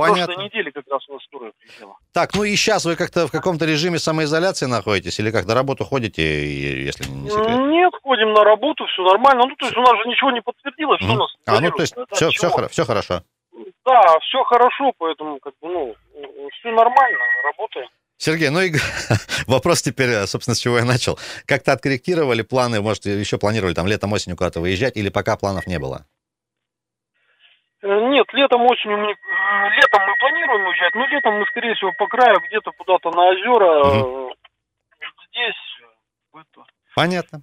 Понятно. 0.08 0.34
Прошлой 0.34 0.44
недели 0.44 0.70
как 0.70 0.84
раз 0.90 1.08
у 1.08 1.14
нас 1.14 1.22
скорая 1.24 1.52
приезжала. 1.58 1.96
Так, 2.12 2.34
ну 2.34 2.44
и 2.44 2.54
сейчас 2.56 2.84
вы 2.84 2.96
как-то 2.96 3.26
в 3.26 3.30
каком-то 3.30 3.64
режиме 3.64 3.98
самоизоляции 3.98 4.66
находитесь 4.66 5.18
или 5.20 5.30
как, 5.30 5.46
на 5.46 5.54
работу 5.54 5.84
ходите, 5.84 6.22
если 6.84 7.08
не 7.08 7.30
секрет? 7.30 7.48
Нет, 7.48 7.92
ходим 8.02 8.32
на 8.32 8.44
работу, 8.44 8.84
все 8.86 9.02
нормально. 9.02 9.44
Ну, 9.46 9.56
то 9.56 9.66
есть 9.66 9.76
у 9.76 9.80
нас 9.80 9.96
же 10.02 10.08
ничего 10.08 10.30
не 10.30 10.40
подтвердилось, 10.40 11.00
mm-hmm. 11.00 11.04
что 11.04 11.14
у 11.14 11.18
нас... 11.18 11.30
А, 11.46 11.60
ну, 11.60 11.70
то 11.70 11.82
есть 11.82 11.94
все, 12.12 12.30
все, 12.30 12.68
все 12.68 12.84
хорошо? 12.84 13.22
Да, 13.84 14.18
все 14.20 14.42
хорошо, 14.44 14.92
поэтому, 14.98 15.38
как 15.40 15.54
бы, 15.60 15.68
ну, 15.68 15.94
все 16.52 16.70
нормально, 16.70 17.24
работаем. 17.44 17.88
Сергей, 18.16 18.50
ну 18.50 18.60
и 18.60 18.72
вопрос 19.48 19.82
теперь, 19.82 20.10
э, 20.10 20.26
собственно, 20.26 20.54
с 20.54 20.60
чего 20.60 20.78
я 20.78 20.84
начал. 20.84 21.18
Как-то 21.44 21.72
откорректировали 21.72 22.42
планы, 22.42 22.80
может, 22.80 23.04
еще 23.04 23.36
планировали 23.36 23.74
там 23.74 23.88
летом, 23.88 24.12
осенью 24.12 24.36
куда-то 24.36 24.60
выезжать, 24.60 24.96
или 24.96 25.08
пока 25.08 25.36
планов 25.36 25.66
не 25.66 25.80
было? 25.80 26.06
Э, 27.82 27.88
нет, 28.10 28.26
летом, 28.32 28.64
осенью, 28.64 28.98
мы, 28.98 29.16
летом 29.74 30.02
мы 30.06 30.14
планируем 30.16 30.66
уезжать, 30.66 30.94
но 30.94 31.06
летом 31.06 31.38
мы, 31.38 31.46
скорее 31.46 31.74
всего, 31.74 31.92
по 31.98 32.06
краю, 32.06 32.40
где-то 32.48 32.70
куда-то 32.72 33.10
на 33.10 33.30
озера, 33.30 33.84
угу. 33.84 34.34
здесь. 35.30 35.54
Понятно. 36.94 37.42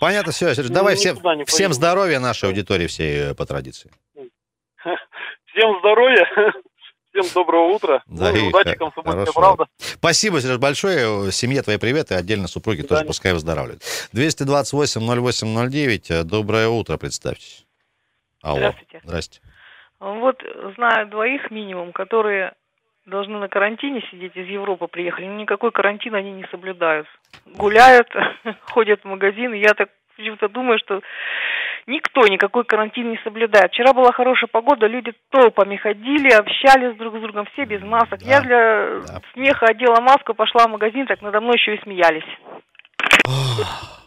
Понятно, 0.00 0.32
все, 0.32 0.52
Сереж, 0.54 0.70
давай 0.70 0.96
всем, 0.96 1.18
всем 1.46 1.72
здоровья 1.72 2.18
нашей 2.20 2.48
аудитории 2.48 2.86
всей 2.86 3.34
по 3.34 3.46
традиции. 3.46 3.90
Всем 5.46 5.78
здоровья. 5.80 6.26
Всем 7.12 7.24
доброго 7.34 7.74
утра. 7.74 8.02
Да, 8.06 8.32
ну, 8.32 8.48
удачи, 8.48 8.76
комсомольская 8.76 9.32
правда. 9.32 9.66
Спасибо, 9.78 10.40
Сереж, 10.40 10.58
большое. 10.58 11.32
Семье 11.32 11.62
твоей 11.62 11.78
привет 11.78 12.12
и 12.12 12.14
отдельно 12.14 12.46
супруги 12.46 12.82
тоже 12.82 13.04
пускай 13.04 13.32
выздоравливают. 13.32 13.82
228-08-09. 14.14 16.22
Доброе 16.22 16.68
утро, 16.68 16.96
представьтесь. 16.98 17.66
Алло. 18.42 18.58
Здравствуйте. 18.58 19.00
Здрасте. 19.04 19.40
Вот 20.00 20.42
знаю 20.76 21.06
двоих 21.08 21.50
минимум, 21.50 21.92
которые 21.92 22.54
должны 23.06 23.38
на 23.38 23.48
карантине 23.48 24.02
сидеть, 24.10 24.36
из 24.36 24.46
Европы 24.46 24.86
приехали. 24.86 25.26
Но 25.26 25.34
никакой 25.34 25.72
карантин 25.72 26.14
они 26.14 26.32
не 26.32 26.44
соблюдают. 26.50 27.06
Гуляют, 27.46 28.08
ходят 28.72 29.02
в 29.02 29.04
магазин. 29.06 29.52
Я 29.52 29.74
так 29.74 29.90
почему-то 30.16 30.48
думаю, 30.48 30.78
что 30.78 31.00
Никто 31.86 32.26
никакой 32.26 32.64
карантин 32.64 33.10
не 33.10 33.18
соблюдает. 33.24 33.72
Вчера 33.72 33.92
была 33.92 34.12
хорошая 34.12 34.48
погода, 34.48 34.86
люди 34.86 35.12
толпами 35.30 35.76
ходили, 35.76 36.30
общались 36.30 36.96
друг 36.96 37.16
с 37.16 37.20
другом, 37.20 37.46
все 37.52 37.64
без 37.64 37.82
масок. 37.82 38.20
Да. 38.20 38.26
Я 38.26 38.40
для 38.42 39.00
да. 39.00 39.20
смеха 39.32 39.66
одела 39.66 40.00
маску, 40.00 40.34
пошла 40.34 40.66
в 40.66 40.70
магазин, 40.70 41.06
так 41.06 41.22
надо 41.22 41.40
мной 41.40 41.54
еще 41.56 41.74
и 41.74 41.82
смеялись. 41.82 42.24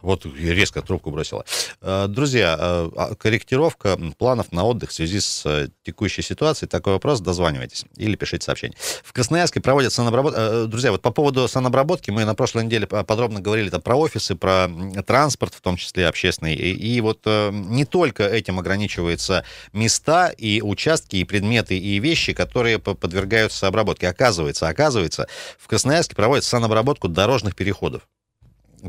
Вот 0.04 0.26
резко 0.26 0.82
трубку 0.82 1.12
бросила. 1.12 1.46
Э, 1.82 2.08
друзья, 2.10 2.58
э, 2.60 2.90
а, 2.96 3.16
корректировка 3.16 3.98
планов 4.18 4.52
на 4.52 4.66
отдых 4.66 4.90
в 4.90 4.94
связи 4.94 5.22
с 5.22 5.46
э, 5.46 5.70
текущей 5.84 6.22
ситуацией. 6.22 6.68
Такой 6.68 6.94
вопрос, 6.94 7.22
дозванивайтесь 7.22 7.86
или 7.96 8.18
пишите 8.18 8.46
сообщение. 8.46 8.78
В 9.02 9.14
Красноярске 9.14 9.62
проводят 9.62 9.94
санобработку. 9.94 10.68
Друзья, 10.68 10.92
вот 10.92 11.02
по 11.02 11.12
поводу 11.12 11.48
санобработки 11.48 12.12
мы 12.12 12.26
на 12.26 12.36
прошлой 12.36 12.66
неделе 12.66 12.86
подробно 12.86 13.40
говорили 13.40 13.70
там, 13.70 13.82
про 13.82 13.96
офисы, 13.96 14.36
про 14.36 14.70
транспорт, 15.08 15.54
в 15.54 15.62
том 15.62 15.78
числе 15.78 16.08
общественный. 16.08 16.54
И, 16.54 16.74
и 16.74 17.00
вот 17.00 17.26
не 17.26 17.86
только 17.86 18.28
этим 18.28 18.60
ограничиваются 18.60 19.46
места 19.72 20.30
и 20.30 20.62
участки, 20.62 21.16
и 21.16 21.24
предметы, 21.24 21.78
и 21.78 22.00
вещи, 22.00 22.34
которые 22.34 22.78
подвергаются 22.78 23.68
обработке. 23.68 24.10
Оказывается, 24.10 24.68
оказывается, 24.68 25.28
в 25.58 25.68
Красноярске 25.68 26.16
проводят 26.16 26.44
санобработку 26.44 27.08
дорожных 27.08 27.56
переходов 27.56 28.02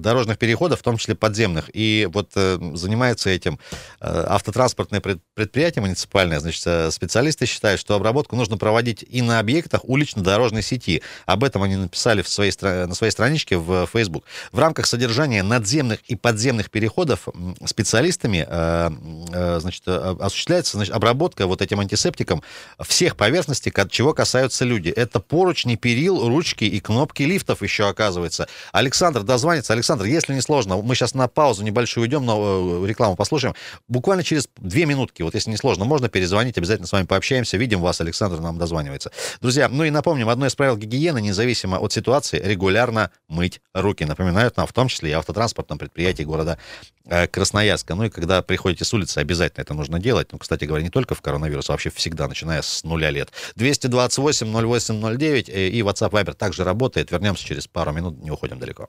дорожных 0.00 0.38
переходов, 0.38 0.80
в 0.80 0.82
том 0.82 0.96
числе 0.96 1.14
подземных. 1.14 1.70
И 1.72 2.08
вот 2.12 2.30
э, 2.34 2.58
занимается 2.74 3.30
этим 3.30 3.58
э, 4.00 4.24
автотранспортное 4.28 5.00
предприятие 5.00 5.82
муниципальное. 5.82 6.40
Значит, 6.40 6.62
э, 6.66 6.90
специалисты 6.90 7.46
считают, 7.46 7.80
что 7.80 7.94
обработку 7.94 8.36
нужно 8.36 8.56
проводить 8.56 9.04
и 9.08 9.22
на 9.22 9.38
объектах 9.38 9.82
улично-дорожной 9.84 10.62
сети. 10.62 11.02
Об 11.26 11.44
этом 11.44 11.62
они 11.62 11.76
написали 11.76 12.22
в 12.22 12.28
своей, 12.28 12.52
на 12.60 12.94
своей 12.94 13.10
страничке 13.10 13.56
в 13.56 13.86
Facebook. 13.92 14.24
В 14.52 14.58
рамках 14.58 14.86
содержания 14.86 15.42
надземных 15.42 16.00
и 16.06 16.16
подземных 16.16 16.70
переходов 16.70 17.28
специалистами 17.64 18.46
э, 18.48 18.90
э, 19.32 19.58
значит, 19.60 19.82
э, 19.86 20.16
осуществляется 20.20 20.76
значит, 20.76 20.94
обработка 20.94 21.46
вот 21.46 21.62
этим 21.62 21.80
антисептиком 21.80 22.42
всех 22.80 23.16
поверхностей, 23.16 23.72
чего 23.90 24.14
касаются 24.14 24.64
люди. 24.64 24.88
Это 24.88 25.20
поручни, 25.20 25.76
перил, 25.76 26.28
ручки 26.28 26.64
и 26.64 26.80
кнопки 26.80 27.22
лифтов 27.22 27.62
еще 27.62 27.88
оказывается. 27.88 28.48
Александр 28.72 29.22
дозвонится. 29.22 29.72
Александр 29.72 29.83
Александр, 29.84 30.06
если 30.06 30.32
не 30.32 30.40
сложно, 30.40 30.78
мы 30.78 30.94
сейчас 30.94 31.12
на 31.12 31.28
паузу 31.28 31.62
небольшую 31.62 32.04
уйдем, 32.04 32.24
но 32.24 32.82
э, 32.82 32.86
рекламу 32.86 33.16
послушаем. 33.16 33.54
Буквально 33.86 34.24
через 34.24 34.48
две 34.56 34.86
минутки, 34.86 35.20
вот 35.20 35.34
если 35.34 35.50
не 35.50 35.58
сложно, 35.58 35.84
можно 35.84 36.08
перезвонить, 36.08 36.56
обязательно 36.56 36.86
с 36.86 36.92
вами 36.92 37.04
пообщаемся. 37.04 37.58
Видим 37.58 37.82
вас, 37.82 38.00
Александр 38.00 38.40
нам 38.40 38.56
дозванивается. 38.56 39.12
Друзья, 39.42 39.68
ну 39.68 39.84
и 39.84 39.90
напомним, 39.90 40.30
одно 40.30 40.46
из 40.46 40.54
правил 40.54 40.78
гигиены, 40.78 41.20
независимо 41.20 41.76
от 41.76 41.92
ситуации, 41.92 42.40
регулярно 42.42 43.10
мыть 43.28 43.60
руки. 43.74 44.04
Напоминают 44.04 44.56
нам 44.56 44.66
в 44.66 44.72
том 44.72 44.88
числе 44.88 45.10
и 45.10 45.12
автотранспортном 45.12 45.76
предприятии 45.76 46.22
города 46.22 46.56
э, 47.04 47.26
Красноярска. 47.26 47.94
Ну 47.94 48.04
и 48.04 48.08
когда 48.08 48.40
приходите 48.40 48.86
с 48.86 48.94
улицы, 48.94 49.18
обязательно 49.18 49.60
это 49.60 49.74
нужно 49.74 49.98
делать. 49.98 50.28
Ну, 50.32 50.38
кстати 50.38 50.64
говоря, 50.64 50.82
не 50.82 50.90
только 50.90 51.14
в 51.14 51.20
коронавирус, 51.20 51.68
а 51.68 51.72
вообще 51.72 51.90
всегда, 51.90 52.26
начиная 52.26 52.62
с 52.62 52.84
нуля 52.84 53.10
лет. 53.10 53.30
228 53.56 54.46
0809 54.50 55.50
э, 55.50 55.68
и 55.68 55.80
WhatsApp 55.82 56.10
Viber 56.10 56.32
также 56.32 56.64
работает. 56.64 57.10
Вернемся 57.10 57.44
через 57.44 57.66
пару 57.66 57.92
минут, 57.92 58.22
не 58.22 58.30
уходим 58.30 58.58
далеко. 58.58 58.88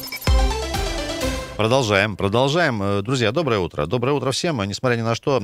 Продолжаем, 1.61 2.17
продолжаем. 2.17 2.81
Э, 2.81 3.01
друзья, 3.03 3.31
доброе 3.31 3.59
утро. 3.59 3.85
Доброе 3.85 4.13
утро 4.13 4.31
всем. 4.31 4.63
Несмотря 4.63 4.97
ни 4.97 5.03
на 5.03 5.13
что, 5.13 5.43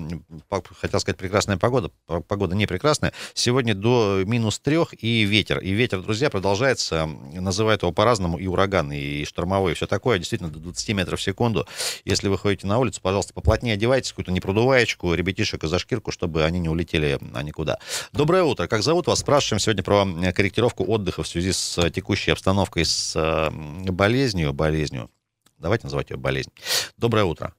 хотел 0.81 0.99
сказать, 0.99 1.15
прекрасная 1.15 1.57
погода. 1.57 1.91
Погода 2.27 2.55
не 2.55 2.65
прекрасная. 2.65 3.13
Сегодня 3.35 3.75
до 3.75 4.23
минус 4.25 4.57
трех 4.57 4.95
и 4.99 5.25
ветер. 5.25 5.59
И 5.59 5.73
ветер, 5.73 6.01
друзья, 6.01 6.31
продолжается. 6.31 7.05
Называют 7.05 7.83
его 7.83 7.91
по-разному 7.91 8.39
и 8.39 8.47
ураган, 8.47 8.91
и 8.91 9.25
штормовой, 9.25 9.73
и 9.73 9.75
все 9.75 9.85
такое. 9.85 10.17
Действительно, 10.17 10.49
до 10.49 10.57
20 10.57 10.89
метров 10.95 11.19
в 11.19 11.21
секунду. 11.21 11.67
Если 12.03 12.29
вы 12.29 12.39
ходите 12.39 12.65
на 12.65 12.79
улицу, 12.79 12.99
пожалуйста, 12.99 13.35
поплотнее 13.35 13.75
одевайтесь, 13.75 14.09
какую-то 14.09 14.31
непродуваечку, 14.31 15.13
ребятишек 15.13 15.65
за 15.65 15.77
шкирку, 15.77 16.11
чтобы 16.11 16.45
они 16.45 16.57
не 16.57 16.69
улетели 16.69 17.19
а 17.35 17.43
никуда. 17.43 17.77
Доброе 18.11 18.41
утро. 18.41 18.65
Как 18.65 18.81
зовут 18.81 19.05
вас? 19.05 19.19
Спрашиваем 19.19 19.59
сегодня 19.59 19.83
про 19.83 20.03
корректировку 20.33 20.83
отдыха 20.83 21.21
в 21.21 21.27
связи 21.27 21.51
с 21.51 21.91
текущей 21.91 22.31
обстановкой, 22.31 22.85
с 22.85 23.51
болезнью, 23.85 24.51
болезнью 24.53 25.11
Давайте 25.57 25.85
называть 25.85 26.09
ее 26.09 26.17
болезнь. 26.17 26.51
Доброе 26.97 27.25
утро. 27.25 27.53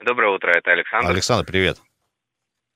Доброе 0.00 0.34
утро, 0.34 0.50
это 0.50 0.72
Александр. 0.72 1.10
Александр, 1.10 1.46
привет. 1.46 1.78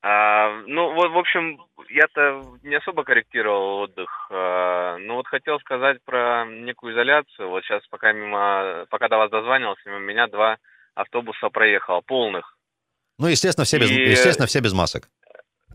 А, 0.01 0.63
ну, 0.67 0.95
вот, 0.95 1.11
в 1.11 1.19
общем, 1.19 1.59
я-то 1.91 2.43
не 2.63 2.77
особо 2.77 3.03
корректировал 3.03 3.81
отдых. 3.81 4.09
А, 4.31 4.97
но 4.99 5.17
вот 5.17 5.27
хотел 5.27 5.59
сказать 5.59 5.99
про 6.05 6.47
некую 6.47 6.95
изоляцию. 6.95 7.49
Вот 7.49 7.65
сейчас, 7.65 7.87
пока 7.89 8.13
мимо, 8.13 8.87
пока 8.91 9.09
до 9.09 9.17
вас 9.17 9.31
дозванивался, 9.31 9.83
мимо 9.87 9.99
меня 9.99 10.29
два 10.29 10.59
автобуса 10.95 11.49
проехало, 11.49 12.01
полных. 12.01 12.57
Ну, 13.19 13.27
естественно, 13.27 13.65
все 13.65 13.79
без, 13.79 13.91
и... 13.91 13.95
естественно, 13.95 14.47
все 14.47 14.61
без 14.61 14.73
масок. 14.73 15.09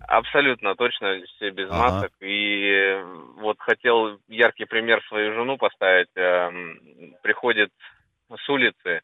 Абсолютно 0.08 0.76
точно, 0.76 1.20
все 1.36 1.50
без 1.50 1.70
ага. 1.70 1.78
масок. 1.78 2.12
И 2.22 3.02
вот 3.38 3.58
хотел 3.60 4.20
яркий 4.28 4.66
пример 4.66 5.04
свою 5.08 5.34
жену 5.34 5.58
поставить. 5.58 6.10
Эм, 6.16 6.80
приходит 7.22 7.72
с 8.38 8.50
улицы, 8.50 9.02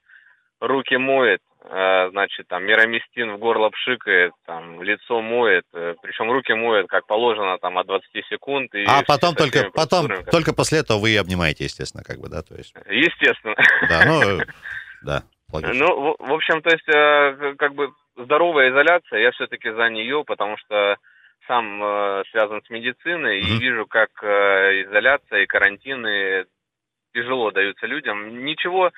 руки 0.59 0.97
моет, 0.97 1.41
э, 1.63 2.09
значит, 2.11 2.47
там, 2.47 2.65
мироместин 2.65 3.33
в 3.33 3.39
горло 3.39 3.69
пшикает, 3.69 4.33
там, 4.45 4.81
лицо 4.83 5.21
моет, 5.21 5.65
э, 5.73 5.95
причем 6.01 6.31
руки 6.31 6.53
моет, 6.53 6.87
как 6.87 7.05
положено, 7.07 7.57
там, 7.59 7.77
от 7.77 7.87
20 7.87 8.25
секунд. 8.29 8.73
И 8.75 8.83
а 8.85 9.03
потом 9.07 9.35
только, 9.35 9.69
потом, 9.73 10.07
только 10.31 10.53
после 10.53 10.79
этого 10.79 10.99
вы 10.99 11.11
и 11.11 11.17
обнимаете, 11.17 11.63
естественно, 11.65 12.03
как 12.03 12.19
бы, 12.19 12.29
да, 12.29 12.41
то 12.41 12.55
есть? 12.55 12.73
Естественно. 12.89 13.55
Да, 13.87 14.05
ну, 14.05 14.39
да. 15.01 15.23
Логично. 15.51 15.73
Ну, 15.73 16.15
в 16.19 16.33
общем, 16.33 16.61
то 16.61 16.69
есть, 16.69 16.87
э, 16.87 17.55
как 17.57 17.73
бы, 17.73 17.91
здоровая 18.15 18.69
изоляция, 18.69 19.19
я 19.19 19.31
все-таки 19.31 19.71
за 19.71 19.89
нее, 19.89 20.23
потому 20.25 20.57
что 20.57 20.97
сам 21.47 22.23
связан 22.29 22.61
с 22.61 22.69
медициной 22.69 23.39
mm-hmm. 23.39 23.57
и 23.57 23.57
вижу, 23.57 23.87
как 23.87 24.11
изоляция 24.21 25.39
и 25.39 25.47
карантины 25.47 26.45
тяжело 27.11 27.49
даются 27.49 27.87
людям. 27.87 28.45
Ничего 28.45 28.91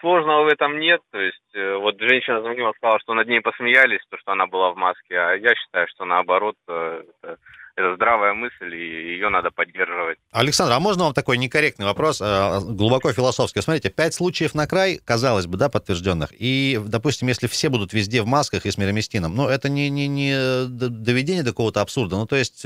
сложного 0.00 0.44
в 0.44 0.48
этом 0.48 0.78
нет. 0.78 1.00
То 1.10 1.18
есть, 1.18 1.54
э, 1.54 1.76
вот 1.76 2.00
женщина 2.00 2.40
звонила, 2.40 2.72
сказала, 2.76 3.00
что 3.00 3.14
над 3.14 3.28
ней 3.28 3.40
посмеялись, 3.40 4.00
то, 4.10 4.16
что 4.18 4.32
она 4.32 4.46
была 4.46 4.72
в 4.72 4.76
маске, 4.76 5.16
а 5.16 5.34
я 5.34 5.54
считаю, 5.54 5.86
что 5.88 6.04
наоборот, 6.04 6.56
э, 6.68 7.02
это, 7.22 7.36
это 7.76 7.94
здравая 7.94 8.34
мысль, 8.34 8.74
и 8.74 9.12
ее 9.12 9.28
надо 9.28 9.50
поддерживать. 9.50 10.18
Александр, 10.32 10.72
а 10.72 10.80
можно 10.80 11.04
вам 11.04 11.14
такой 11.14 11.38
некорректный 11.38 11.86
вопрос, 11.86 12.20
э, 12.20 12.60
глубоко 12.68 13.12
философский? 13.12 13.60
Смотрите, 13.60 13.90
пять 13.90 14.14
случаев 14.14 14.54
на 14.54 14.66
край, 14.66 14.98
казалось 15.04 15.46
бы, 15.46 15.56
да, 15.56 15.68
подтвержденных, 15.68 16.30
и, 16.32 16.78
допустим, 16.84 17.28
если 17.28 17.46
все 17.46 17.68
будут 17.68 17.92
везде 17.92 18.22
в 18.22 18.26
масках 18.26 18.66
и 18.66 18.70
с 18.70 18.78
мироместином, 18.78 19.34
ну, 19.34 19.48
это 19.48 19.68
не, 19.68 19.90
не, 19.90 20.08
не 20.08 20.66
доведение 20.68 21.42
до 21.42 21.50
какого-то 21.50 21.80
абсурда, 21.80 22.16
ну, 22.16 22.26
то 22.26 22.36
есть, 22.36 22.64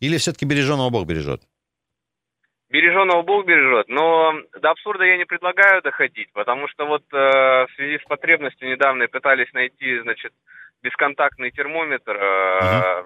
или 0.00 0.16
все-таки 0.16 0.44
береженого 0.44 0.90
Бог 0.90 1.06
бережет? 1.06 1.42
Береженого 2.72 3.22
Бог 3.22 3.44
бережет, 3.44 3.88
но 3.88 4.32
до 4.58 4.70
абсурда 4.70 5.04
я 5.04 5.18
не 5.18 5.26
предлагаю 5.26 5.82
доходить, 5.82 6.32
потому 6.32 6.68
что 6.68 6.86
вот 6.86 7.02
э, 7.12 7.16
в 7.16 7.68
связи 7.76 7.98
с 7.98 8.08
потребностью 8.08 8.68
недавно 8.68 9.06
пытались 9.08 9.52
найти, 9.52 9.98
значит, 10.00 10.32
бесконтактный 10.82 11.50
термометр 11.50 12.16
э, 12.16 13.04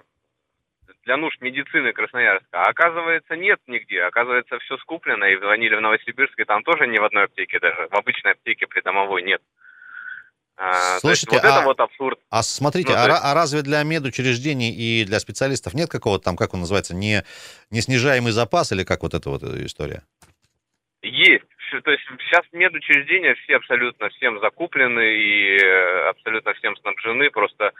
для 1.05 1.17
нужд 1.17 1.41
медицины 1.41 1.93
Красноярска. 1.93 2.63
А 2.63 2.71
оказывается, 2.71 3.37
нет 3.37 3.59
нигде. 3.67 4.03
Оказывается, 4.03 4.59
все 4.61 4.77
скуплено, 4.79 5.27
и 5.27 5.37
звонили 5.37 5.75
в 5.75 5.81
Новосибирск, 5.81 6.39
и 6.39 6.45
там 6.45 6.63
тоже 6.63 6.87
ни 6.87 6.99
в 6.99 7.05
одной 7.05 7.25
аптеке 7.25 7.59
даже, 7.59 7.89
в 7.91 7.95
обычной 7.95 8.33
аптеке 8.33 8.69
придомовой 8.69 9.23
нет. 9.23 9.43
А, 9.43 9.66
Слушайте, 11.01 11.37
вот 11.37 11.45
а, 11.45 11.49
это 11.49 11.63
вот 11.67 11.81
абсурд. 11.81 12.19
А 12.31 12.43
смотрите, 12.43 12.93
ну, 12.93 12.99
а, 12.99 13.09
есть... 13.09 13.21
а 13.23 13.35
разве 13.35 13.63
для 13.63 13.83
медучреждений 13.83 14.71
и 14.71 15.05
для 15.05 15.21
специалистов 15.21 15.75
нет 15.75 15.91
какого-то 15.91 16.25
там, 16.25 16.37
как 16.37 16.55
он 16.55 16.61
называется, 16.61 16.95
не, 16.95 17.25
не 17.71 17.81
снижаемый 17.83 18.33
запас 18.33 18.73
или 18.73 18.83
как 18.83 19.03
вот 19.03 19.13
эта 19.13 19.29
вот 19.29 19.43
история? 19.43 20.03
Есть. 21.03 21.45
То 21.85 21.91
есть 21.91 22.05
сейчас 22.21 22.45
медучреждения 22.53 23.35
все 23.35 23.57
абсолютно 23.57 24.09
всем 24.11 24.41
закуплены 24.41 25.17
и 25.17 25.59
э, 25.59 26.09
абсолютно 26.09 26.55
всем 26.55 26.77
снабжены. 26.77 27.31
Просто 27.31 27.73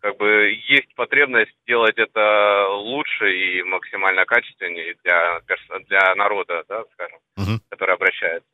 как 0.00 0.16
бы 0.16 0.54
есть 0.68 0.94
потребность 0.94 1.52
сделать 1.62 1.98
это 1.98 2.68
лучше 2.68 3.32
и 3.32 3.62
максимально 3.62 4.24
качественнее 4.24 4.94
для, 5.02 5.40
для 5.88 6.14
народа, 6.14 6.64
да, 6.68 6.84
скажем, 6.92 7.18
угу. 7.36 7.60
который 7.70 7.94
обращается. 7.94 8.48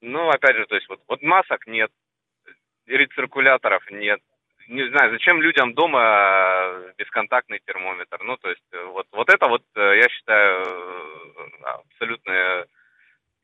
Ну, 0.00 0.28
опять 0.28 0.56
же, 0.56 0.66
то 0.66 0.74
есть 0.74 0.88
вот, 0.88 1.00
вот 1.08 1.22
масок 1.22 1.66
нет, 1.66 1.90
рециркуляторов 2.86 3.82
нет. 3.90 4.20
Не 4.68 4.88
знаю, 4.88 5.12
зачем 5.12 5.42
людям 5.42 5.74
дома 5.74 6.00
э, 6.00 6.92
бесконтактный 6.96 7.60
термометр. 7.66 8.22
Ну, 8.22 8.36
то 8.38 8.48
есть, 8.48 8.62
э, 8.72 8.82
вот, 8.84 9.06
вот 9.12 9.28
это 9.28 9.46
вот, 9.46 9.62
э, 9.74 9.96
я 9.98 10.08
считаю, 10.08 10.64
абсолютное 11.62 12.66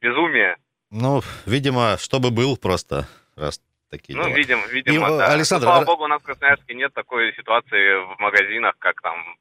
безумие. 0.00 0.56
Ну, 0.90 1.20
видимо, 1.46 1.96
чтобы 1.98 2.30
был 2.30 2.56
просто, 2.56 3.06
раз 3.36 3.60
такие 3.90 4.16
Ну, 4.16 4.24
дела. 4.24 4.34
видимо, 4.34 4.66
видимо, 4.68 5.06
И, 5.06 5.18
да. 5.18 5.32
Александр... 5.32 5.66
Ну, 5.66 5.72
слава 5.72 5.84
богу, 5.84 6.04
у 6.04 6.08
нас 6.08 6.22
в 6.22 6.24
Красноярске 6.24 6.74
нет 6.74 6.94
такой 6.94 7.34
ситуации 7.34 8.14
в 8.14 8.18
магазинах, 8.18 8.74
как 8.78 9.00
там 9.02 9.36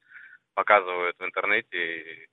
показывают 0.56 1.16
в 1.18 1.24
интернете. 1.24 2.28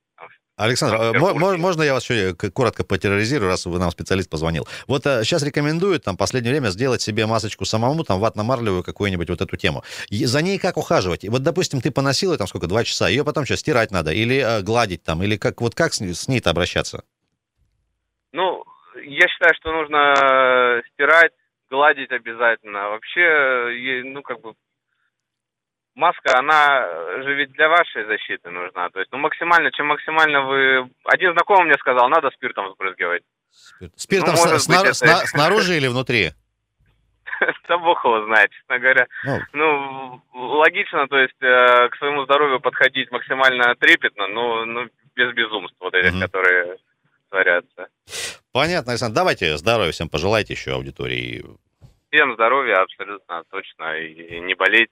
Александр, 0.57 0.97
а, 0.99 1.13
можно 1.13 1.83
я 1.83 1.93
вас 1.93 2.09
еще 2.09 2.33
коротко 2.33 2.83
потерроризирую, 2.83 3.49
раз 3.49 3.65
вы 3.67 3.77
нам 3.79 3.91
специалист 3.91 4.29
позвонил? 4.29 4.67
Вот 4.87 5.03
сейчас 5.03 5.43
рекомендуют 5.43 6.03
там 6.03 6.17
последнее 6.17 6.51
время 6.51 6.69
сделать 6.69 7.01
себе 7.01 7.27
масочку 7.27 7.63
самому, 7.63 8.03
там 8.03 8.19
ватно-марлевую 8.19 8.83
какую-нибудь 8.83 9.29
вот 9.29 9.41
эту 9.41 9.55
тему. 9.55 9.83
И 10.09 10.25
за 10.25 10.41
ней 10.41 10.57
как 10.57 10.77
ухаживать? 10.77 11.23
Вот, 11.29 11.43
допустим, 11.43 11.79
ты 11.79 11.91
поносил 11.91 12.31
ее 12.31 12.37
там 12.37 12.47
сколько, 12.47 12.67
два 12.67 12.83
часа, 12.83 13.07
ее 13.07 13.23
потом 13.23 13.45
сейчас 13.45 13.59
стирать 13.59 13.91
надо 13.91 14.11
или 14.11 14.37
э, 14.37 14.61
гладить 14.63 15.03
там, 15.03 15.21
или 15.21 15.37
как, 15.37 15.61
вот 15.61 15.75
как 15.75 15.93
с, 15.93 16.01
с 16.01 16.27
ней-то 16.27 16.49
обращаться? 16.49 17.03
Ну, 18.31 18.63
я 19.03 19.27
считаю, 19.27 19.53
что 19.55 19.71
нужно 19.71 20.81
стирать, 20.93 21.33
гладить 21.69 22.11
обязательно. 22.11 22.89
Вообще, 22.89 24.03
ну, 24.05 24.21
как 24.23 24.41
бы, 24.41 24.53
маска, 25.97 26.37
она 26.37 26.87
же 27.23 27.33
ведь 27.35 27.51
для 27.51 27.67
вашей 27.67 28.05
защиты 28.05 28.49
нужна. 28.49 28.89
То 28.89 28.99
есть, 28.99 29.11
ну, 29.11 29.17
максимально, 29.17 29.71
чем 29.71 29.87
максимально 29.87 30.41
вы... 30.41 30.89
Один 31.03 31.33
знакомый 31.33 31.65
мне 31.65 31.77
сказал, 31.79 32.07
надо 32.07 32.29
спиртом 32.31 32.71
сбрызгивать. 32.73 33.23
Спирт. 33.49 33.93
Спиртом 33.95 34.35
ну, 34.35 34.37
с, 34.37 34.63
сна, 34.63 34.81
быть, 34.81 35.01
это... 35.01 35.27
снаружи 35.27 35.75
или 35.75 35.87
внутри? 35.87 36.31
Да 37.67 37.77
бог 37.77 38.03
его 38.03 38.25
знает, 38.25 38.49
честно 38.51 38.79
говоря. 38.79 39.07
Ну, 39.23 39.41
ну 39.53 40.21
логично, 40.57 41.07
то 41.07 41.19
есть, 41.19 41.35
э, 41.41 41.89
к 41.89 41.95
своему 41.97 42.23
здоровью 42.23 42.59
подходить 42.59 43.11
максимально 43.11 43.75
трепетно, 43.75 44.27
но 44.27 44.65
ну, 44.65 44.87
без 45.15 45.33
безумств 45.33 45.75
вот 45.79 45.93
этих, 45.93 46.13
угу. 46.13 46.21
которые 46.21 46.77
творятся. 47.29 47.89
Понятно, 48.51 48.93
Александр. 48.93 49.15
Давайте 49.15 49.57
здоровья 49.57 49.91
всем 49.91 50.09
пожелайте 50.09 50.53
еще 50.53 50.71
аудитории. 50.71 51.43
Всем 52.09 52.33
здоровья, 52.33 52.81
абсолютно 52.81 53.43
точно, 53.51 53.99
и 53.99 54.39
не 54.39 54.55
болеть 54.55 54.89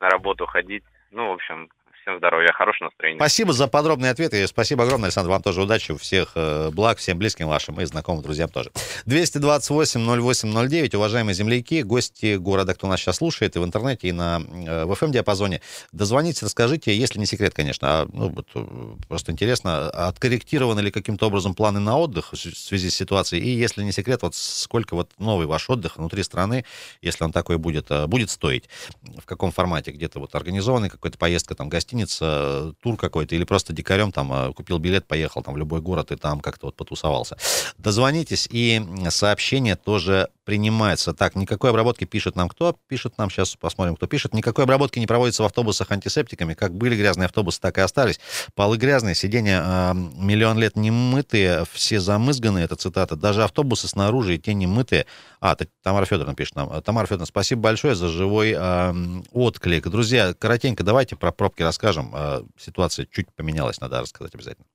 на 0.00 0.08
работу 0.08 0.46
ходить. 0.46 0.84
Ну, 1.10 1.28
в 1.28 1.32
общем, 1.32 1.68
Всем 2.04 2.18
здоровья, 2.18 2.52
хорошего 2.52 2.88
настроения. 2.88 3.18
Спасибо 3.18 3.54
за 3.54 3.66
подробные 3.66 4.10
ответы. 4.10 4.46
Спасибо 4.46 4.84
огромное, 4.84 5.06
Александр. 5.06 5.30
Вам 5.30 5.42
тоже 5.42 5.62
удачи, 5.62 5.96
всех 5.96 6.32
э, 6.34 6.68
благ, 6.70 6.98
всем 6.98 7.16
близким 7.16 7.48
вашим 7.48 7.80
и 7.80 7.84
знакомым 7.86 8.22
друзьям 8.22 8.50
тоже. 8.50 8.70
228-08-09, 9.06 10.96
уважаемые 10.96 11.34
земляки, 11.34 11.82
гости 11.82 12.36
города, 12.36 12.74
кто 12.74 12.88
нас 12.88 13.00
сейчас 13.00 13.16
слушает 13.16 13.56
и 13.56 13.58
в 13.58 13.64
интернете, 13.64 14.08
и 14.08 14.12
на, 14.12 14.42
э, 14.66 14.84
в 14.84 14.92
FM-диапазоне. 14.92 15.62
Дозвонитесь, 15.92 16.42
расскажите, 16.42 16.94
если 16.94 17.18
не 17.18 17.24
секрет, 17.24 17.54
конечно, 17.54 18.02
а, 18.02 18.06
ну, 18.12 18.30
э, 18.54 18.96
просто 19.08 19.32
интересно, 19.32 19.88
откорректированы 19.88 20.80
ли 20.80 20.90
каким-то 20.90 21.28
образом 21.28 21.54
планы 21.54 21.80
на 21.80 21.96
отдых 21.96 22.34
в 22.34 22.36
связи 22.36 22.90
с 22.90 22.94
ситуацией? 22.94 23.42
И 23.44 23.48
если 23.48 23.82
не 23.82 23.92
секрет, 23.92 24.20
вот 24.20 24.34
сколько 24.34 24.94
вот 24.94 25.10
новый 25.18 25.46
ваш 25.46 25.70
отдых 25.70 25.96
внутри 25.96 26.22
страны, 26.22 26.66
если 27.00 27.24
он 27.24 27.32
такой 27.32 27.56
будет, 27.56 27.88
будет 28.08 28.28
стоить? 28.28 28.68
В 29.16 29.24
каком 29.24 29.52
формате? 29.52 29.90
Где-то 29.90 30.20
вот 30.20 30.34
организованный 30.34 30.90
какой-то 30.90 31.16
поездка, 31.16 31.54
там, 31.54 31.70
гостиница, 31.70 31.93
гостиница, 31.94 32.74
тур 32.82 32.96
какой-то, 32.96 33.34
или 33.34 33.44
просто 33.44 33.72
дикарем 33.72 34.12
там 34.12 34.32
а, 34.32 34.52
купил 34.52 34.78
билет, 34.78 35.06
поехал 35.06 35.42
там 35.42 35.54
в 35.54 35.56
любой 35.56 35.80
город 35.80 36.12
и 36.12 36.16
там 36.16 36.40
как-то 36.40 36.66
вот 36.66 36.76
потусовался. 36.76 37.36
Дозвонитесь, 37.78 38.48
и 38.50 38.82
сообщение 39.10 39.76
тоже 39.76 40.28
принимается. 40.44 41.12
Так, 41.12 41.34
никакой 41.34 41.70
обработки 41.70 42.04
пишет 42.04 42.36
нам 42.36 42.48
кто? 42.48 42.76
Пишет 42.88 43.18
нам, 43.18 43.30
сейчас 43.30 43.56
посмотрим, 43.56 43.96
кто 43.96 44.06
пишет. 44.06 44.34
Никакой 44.34 44.64
обработки 44.64 44.98
не 44.98 45.06
проводится 45.06 45.42
в 45.42 45.46
автобусах 45.46 45.90
антисептиками. 45.90 46.54
Как 46.54 46.74
были 46.74 46.96
грязные 46.96 47.26
автобусы, 47.26 47.60
так 47.60 47.78
и 47.78 47.80
остались. 47.80 48.20
Полы 48.54 48.76
грязные, 48.76 49.14
сиденья 49.14 49.62
э, 49.64 49.94
миллион 49.94 50.58
лет 50.58 50.76
не 50.76 50.90
мытые, 50.90 51.64
все 51.72 52.00
замызганные, 52.00 52.64
это 52.64 52.76
цитата. 52.76 53.16
Даже 53.16 53.42
автобусы 53.42 53.88
снаружи 53.88 54.36
и 54.36 54.38
те 54.38 54.54
не 54.54 54.66
мытые. 54.66 55.06
А, 55.40 55.56
Тамара 55.82 56.04
Федоровна 56.04 56.34
пишет 56.34 56.56
нам. 56.56 56.82
Тамара 56.82 57.06
Федоровна, 57.06 57.26
спасибо 57.26 57.62
большое 57.62 57.94
за 57.94 58.08
живой 58.08 58.54
э, 58.56 58.94
отклик. 59.32 59.88
Друзья, 59.88 60.34
коротенько 60.34 60.84
давайте 60.84 61.16
про 61.16 61.32
пробки 61.32 61.62
расскажем. 61.62 62.12
Э, 62.14 62.42
ситуация 62.58 63.06
чуть 63.10 63.26
поменялась, 63.34 63.80
надо 63.80 64.00
рассказать 64.00 64.34
обязательно. 64.34 64.66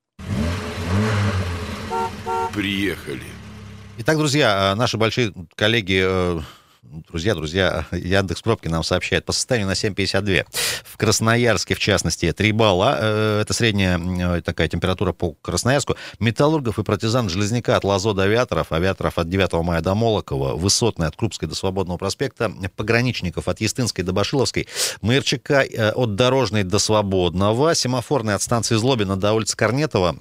Приехали. 2.52 3.39
Итак, 4.02 4.16
друзья, 4.16 4.72
э, 4.72 4.74
наши 4.76 4.96
большие 4.96 5.34
коллеги 5.56 6.02
э, 6.02 6.40
друзья, 6.82 7.34
друзья, 7.34 7.84
Яндекс 7.92 8.40
Пробки 8.40 8.66
нам 8.66 8.82
сообщает 8.82 9.26
по 9.26 9.32
состоянию 9.32 9.68
на 9.68 9.72
7,52. 9.72 10.46
В 10.84 10.96
Красноярске, 10.96 11.74
в 11.74 11.80
частности, 11.80 12.32
3 12.32 12.52
балла. 12.52 12.96
Э, 12.98 13.40
это 13.42 13.52
средняя 13.52 14.40
такая 14.40 14.68
температура 14.68 15.12
по 15.12 15.32
Красноярску. 15.42 15.96
Металлургов 16.18 16.78
и 16.78 16.82
партизан 16.82 17.28
Железняка 17.28 17.76
от 17.76 17.84
Лазо 17.84 18.14
до 18.14 18.22
Авиаторов. 18.22 18.72
Авиаторов 18.72 19.18
от 19.18 19.28
9 19.28 19.52
мая 19.62 19.82
до 19.82 19.94
Молокова. 19.94 20.54
Высотная 20.54 21.08
от 21.08 21.16
Крупской 21.16 21.46
до 21.46 21.54
Свободного 21.54 21.98
проспекта. 21.98 22.50
Пограничников 22.76 23.48
от 23.48 23.60
Естинской 23.60 24.02
до 24.02 24.14
Башиловской. 24.14 24.66
Мырчака 25.02 25.62
от 25.94 26.14
Дорожной 26.14 26.62
до 26.62 26.78
Свободного. 26.78 27.74
Семафорная 27.74 28.36
от 28.36 28.40
станции 28.40 28.76
Злобина 28.76 29.16
до 29.16 29.34
улицы 29.34 29.58
Корнетова 29.58 30.16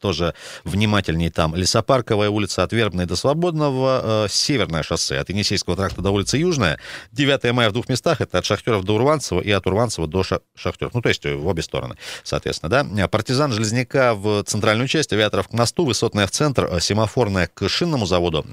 тоже 0.00 0.34
внимательнее 0.64 1.30
там. 1.30 1.54
Лесопарковая 1.54 2.30
улица 2.30 2.62
от 2.62 2.72
Вербной 2.72 3.06
до 3.06 3.16
Свободного, 3.16 4.24
э, 4.24 4.28
Северное 4.30 4.82
шоссе 4.82 5.18
от 5.18 5.28
Енисейского 5.30 5.76
тракта 5.76 6.02
до 6.02 6.10
улицы 6.10 6.38
Южная, 6.38 6.78
9 7.12 7.52
мая 7.52 7.70
в 7.70 7.72
двух 7.72 7.88
местах, 7.88 8.20
это 8.20 8.38
от 8.38 8.44
Шахтеров 8.44 8.84
до 8.84 8.94
Урванцева 8.94 9.40
и 9.40 9.50
от 9.50 9.66
Урванцева 9.66 10.06
до 10.06 10.22
Шахтеров. 10.22 10.94
Ну, 10.94 11.02
то 11.02 11.08
есть 11.08 11.24
в 11.24 11.46
обе 11.46 11.62
стороны, 11.62 11.96
соответственно, 12.22 12.70
да. 12.70 13.08
Партизан 13.08 13.52
Железняка 13.52 14.14
в 14.14 14.42
центральную 14.44 14.88
часть, 14.88 15.12
авиаторов 15.12 15.48
к 15.48 15.52
мосту, 15.52 15.84
высотная 15.84 16.26
в 16.26 16.30
центр, 16.30 16.68
э, 16.70 16.80
семафорная 16.80 17.48
к 17.52 17.68
шинному 17.68 18.06
заводу, 18.06 18.44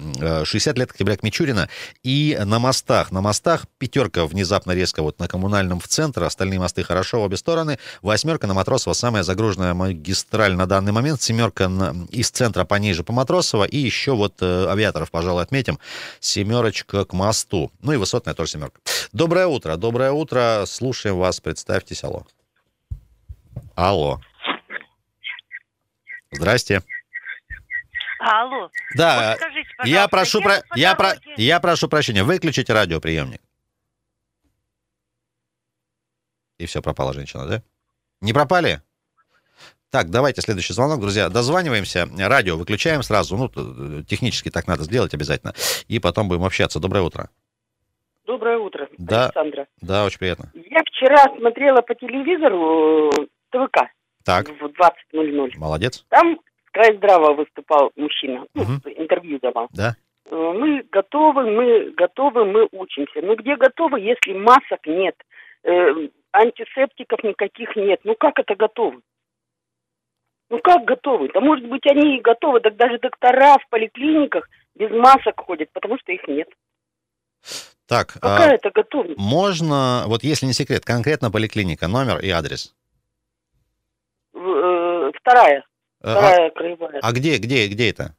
60 0.43 0.75
э, 0.75 0.79
лет 0.79 0.91
октября 0.91 1.17
к 1.17 1.23
Мичурина 1.23 1.69
и 2.03 2.37
на 2.43 2.59
мостах. 2.59 3.11
На 3.11 3.21
мостах 3.21 3.65
пятерка 3.77 4.25
внезапно 4.25 4.71
резко 4.71 5.01
вот 5.01 5.19
на 5.19 5.27
коммунальном 5.27 5.79
в 5.79 5.87
центр, 5.87 6.23
остальные 6.23 6.59
мосты 6.59 6.83
хорошо 6.83 7.21
в 7.21 7.23
обе 7.23 7.37
стороны, 7.37 7.79
восьмерка 8.01 8.47
на 8.47 8.53
Матросова, 8.53 8.93
самая 8.93 9.23
загруженная 9.23 9.73
магистраль 9.73 10.55
на 10.55 10.65
данный 10.65 10.91
момент, 10.91 11.20
семерка 11.21 11.65
из 12.09 12.31
центра 12.31 12.65
пониже 12.65 13.03
по 13.03 13.13
Матросово, 13.13 13.65
и 13.65 13.77
еще 13.77 14.15
вот 14.15 14.41
э, 14.41 14.65
авиаторов, 14.67 15.11
пожалуй, 15.11 15.43
отметим, 15.43 15.79
семерочка 16.19 17.05
к 17.05 17.13
мосту. 17.13 17.71
Ну 17.81 17.93
и 17.93 17.97
высотная 17.97 18.33
тоже 18.33 18.51
семерка. 18.51 18.79
Доброе 19.11 19.47
утро, 19.47 19.75
доброе 19.75 20.11
утро, 20.11 20.63
слушаем 20.65 21.17
вас, 21.17 21.39
представьтесь, 21.39 22.03
алло. 22.03 22.25
Алло. 23.75 24.19
Здрасте. 26.31 26.81
Алло. 28.19 28.69
Да, 28.95 29.31
вот 29.31 29.37
скажите, 29.37 29.69
я 29.85 30.07
прошу, 30.07 30.41
про... 30.41 30.61
я, 30.75 30.95
про... 30.95 31.15
я 31.37 31.59
прошу 31.59 31.87
прощения, 31.89 32.23
выключите 32.23 32.71
радиоприемник. 32.71 33.41
И 36.59 36.67
все, 36.67 36.81
пропала 36.81 37.13
женщина, 37.13 37.47
да? 37.47 37.63
Не 38.21 38.33
пропали? 38.33 38.83
Так, 39.91 40.09
давайте 40.09 40.39
следующий 40.41 40.71
звонок, 40.71 41.01
друзья. 41.01 41.27
Дозваниваемся, 41.27 42.07
радио 42.17 42.55
выключаем 42.55 43.03
сразу. 43.03 43.35
Ну, 43.35 44.03
технически 44.03 44.49
так 44.49 44.65
надо 44.65 44.83
сделать 44.83 45.13
обязательно. 45.13 45.53
И 45.89 45.99
потом 45.99 46.29
будем 46.29 46.45
общаться. 46.45 46.79
Доброе 46.79 47.01
утро. 47.01 47.29
Доброе 48.25 48.57
утро, 48.57 48.87
да, 48.97 49.25
Александра. 49.25 49.67
Да, 49.81 50.05
очень 50.05 50.19
приятно. 50.19 50.49
Я 50.53 50.79
вчера 50.85 51.17
смотрела 51.37 51.81
по 51.81 51.93
телевизору 51.93 53.09
э, 53.09 53.27
ТВК. 53.49 53.91
Так. 54.23 54.47
В 54.47 54.65
20.00. 55.13 55.57
Молодец. 55.57 56.05
Там 56.07 56.39
край 56.71 56.95
здраво 56.95 57.33
выступал 57.33 57.91
мужчина. 57.97 58.45
Угу. 58.55 58.71
Ну, 58.85 58.91
интервью 58.95 59.39
давал. 59.41 59.67
Да. 59.73 59.97
Э, 60.29 60.35
мы 60.35 60.85
готовы, 60.89 61.51
мы 61.51 61.91
готовы, 61.97 62.45
мы 62.45 62.69
учимся. 62.71 63.21
Но 63.21 63.35
где 63.35 63.57
готовы, 63.57 63.99
если 63.99 64.31
масок 64.31 64.85
нет? 64.85 65.15
Э, 65.63 66.07
антисептиков 66.31 67.21
никаких 67.23 67.75
нет. 67.75 67.99
Ну 68.05 68.15
как 68.17 68.39
это 68.39 68.55
готовы? 68.55 69.01
Ну 70.51 70.59
как 70.59 70.83
готовы? 70.83 71.29
Да 71.33 71.39
может 71.39 71.65
быть 71.67 71.87
они 71.87 72.17
и 72.17 72.21
готовы, 72.21 72.59
так 72.59 72.75
даже 72.75 72.99
доктора 72.99 73.57
в 73.57 73.69
поликлиниках 73.69 74.49
без 74.75 74.91
масок 74.91 75.39
ходят, 75.39 75.71
потому 75.71 75.97
что 75.97 76.11
их 76.11 76.27
нет. 76.27 76.49
Так, 77.87 78.13
Какая 78.19 78.51
а 78.51 78.53
это 78.55 78.69
готовность? 78.69 79.17
Можно, 79.17 80.03
вот 80.07 80.23
если 80.23 80.45
не 80.45 80.53
секрет, 80.53 80.83
конкретно 80.83 81.31
поликлиника, 81.31 81.87
номер 81.87 82.19
и 82.19 82.29
адрес? 82.29 82.75
Э, 84.33 85.11
вторая. 85.15 85.63
А, 86.01 86.11
вторая 86.11 86.47
а, 86.47 86.51
краевая. 86.51 86.99
А 87.01 87.11
где, 87.13 87.37
где, 87.37 87.67
где 87.67 87.89
это? 87.89 88.15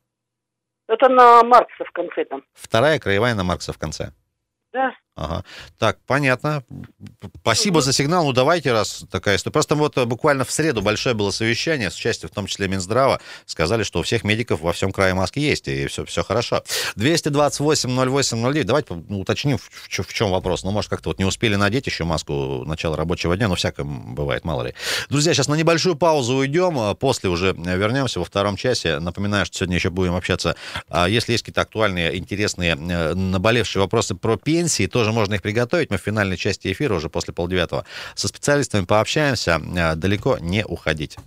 Это 0.88 1.10
на 1.10 1.42
Маркса 1.42 1.84
в 1.84 1.90
конце 1.92 2.24
там. 2.24 2.44
Вторая 2.54 2.98
краевая 2.98 3.34
на 3.34 3.44
Маркса 3.44 3.74
в 3.74 3.78
конце. 3.78 4.12
Да. 4.72 4.94
Ага. 5.14 5.44
Так, 5.78 5.98
понятно. 6.06 6.64
Спасибо 7.42 7.82
за 7.82 7.92
сигнал. 7.92 8.24
Ну, 8.24 8.32
давайте, 8.32 8.72
раз 8.72 9.04
такая 9.10 9.36
история. 9.36 9.52
Просто 9.52 9.74
вот 9.74 9.98
э, 9.98 10.06
буквально 10.06 10.46
в 10.46 10.50
среду 10.50 10.80
большое 10.80 11.14
было 11.14 11.30
совещание 11.30 11.90
с 11.90 11.96
участием, 11.96 12.30
в 12.30 12.34
том 12.34 12.46
числе 12.46 12.66
Минздрава. 12.66 13.20
Сказали, 13.44 13.82
что 13.82 14.00
у 14.00 14.02
всех 14.04 14.24
медиков 14.24 14.62
во 14.62 14.72
всем 14.72 14.90
крае 14.90 15.12
маски 15.12 15.38
есть, 15.38 15.68
и 15.68 15.86
все, 15.86 16.06
все 16.06 16.24
хорошо. 16.24 16.62
228-08-09. 16.96 18.64
Давайте 18.64 18.94
ну, 19.08 19.20
уточним, 19.20 19.58
в, 19.58 19.68
в, 19.68 19.88
в 19.88 20.14
чем 20.14 20.30
вопрос. 20.30 20.64
Ну, 20.64 20.70
может, 20.70 20.88
как-то 20.88 21.10
вот 21.10 21.18
не 21.18 21.26
успели 21.26 21.56
надеть 21.56 21.86
еще 21.86 22.04
маску 22.04 22.64
начала 22.64 22.96
рабочего 22.96 23.36
дня, 23.36 23.48
но 23.48 23.54
всякое 23.54 23.84
бывает, 23.84 24.46
мало 24.46 24.62
ли. 24.62 24.74
Друзья, 25.10 25.34
сейчас 25.34 25.46
на 25.46 25.56
небольшую 25.56 25.96
паузу 25.96 26.36
уйдем, 26.36 26.78
а 26.78 26.94
после 26.94 27.28
уже 27.28 27.52
вернемся 27.52 28.18
во 28.18 28.24
втором 28.24 28.56
часе. 28.56 28.98
Напоминаю, 28.98 29.44
что 29.44 29.58
сегодня 29.58 29.76
еще 29.76 29.90
будем 29.90 30.14
общаться. 30.14 30.56
А 30.88 31.06
если 31.06 31.32
есть 31.32 31.44
какие-то 31.44 31.60
актуальные, 31.60 32.16
интересные, 32.16 32.72
э, 32.72 33.12
наболевшие 33.12 33.82
вопросы 33.82 34.14
про 34.14 34.38
пенсии, 34.38 34.86
то 34.86 35.01
тоже 35.02 35.12
можно 35.12 35.34
их 35.34 35.42
приготовить. 35.42 35.90
Мы 35.90 35.96
в 35.98 36.00
финальной 36.00 36.36
части 36.36 36.70
эфира 36.70 36.94
уже 36.94 37.08
после 37.08 37.34
полдевятого 37.34 37.84
со 38.14 38.28
специалистами 38.28 38.84
пообщаемся. 38.84 39.60
Э, 39.76 39.96
далеко 39.96 40.38
не 40.38 40.64
уходить. 40.64 41.18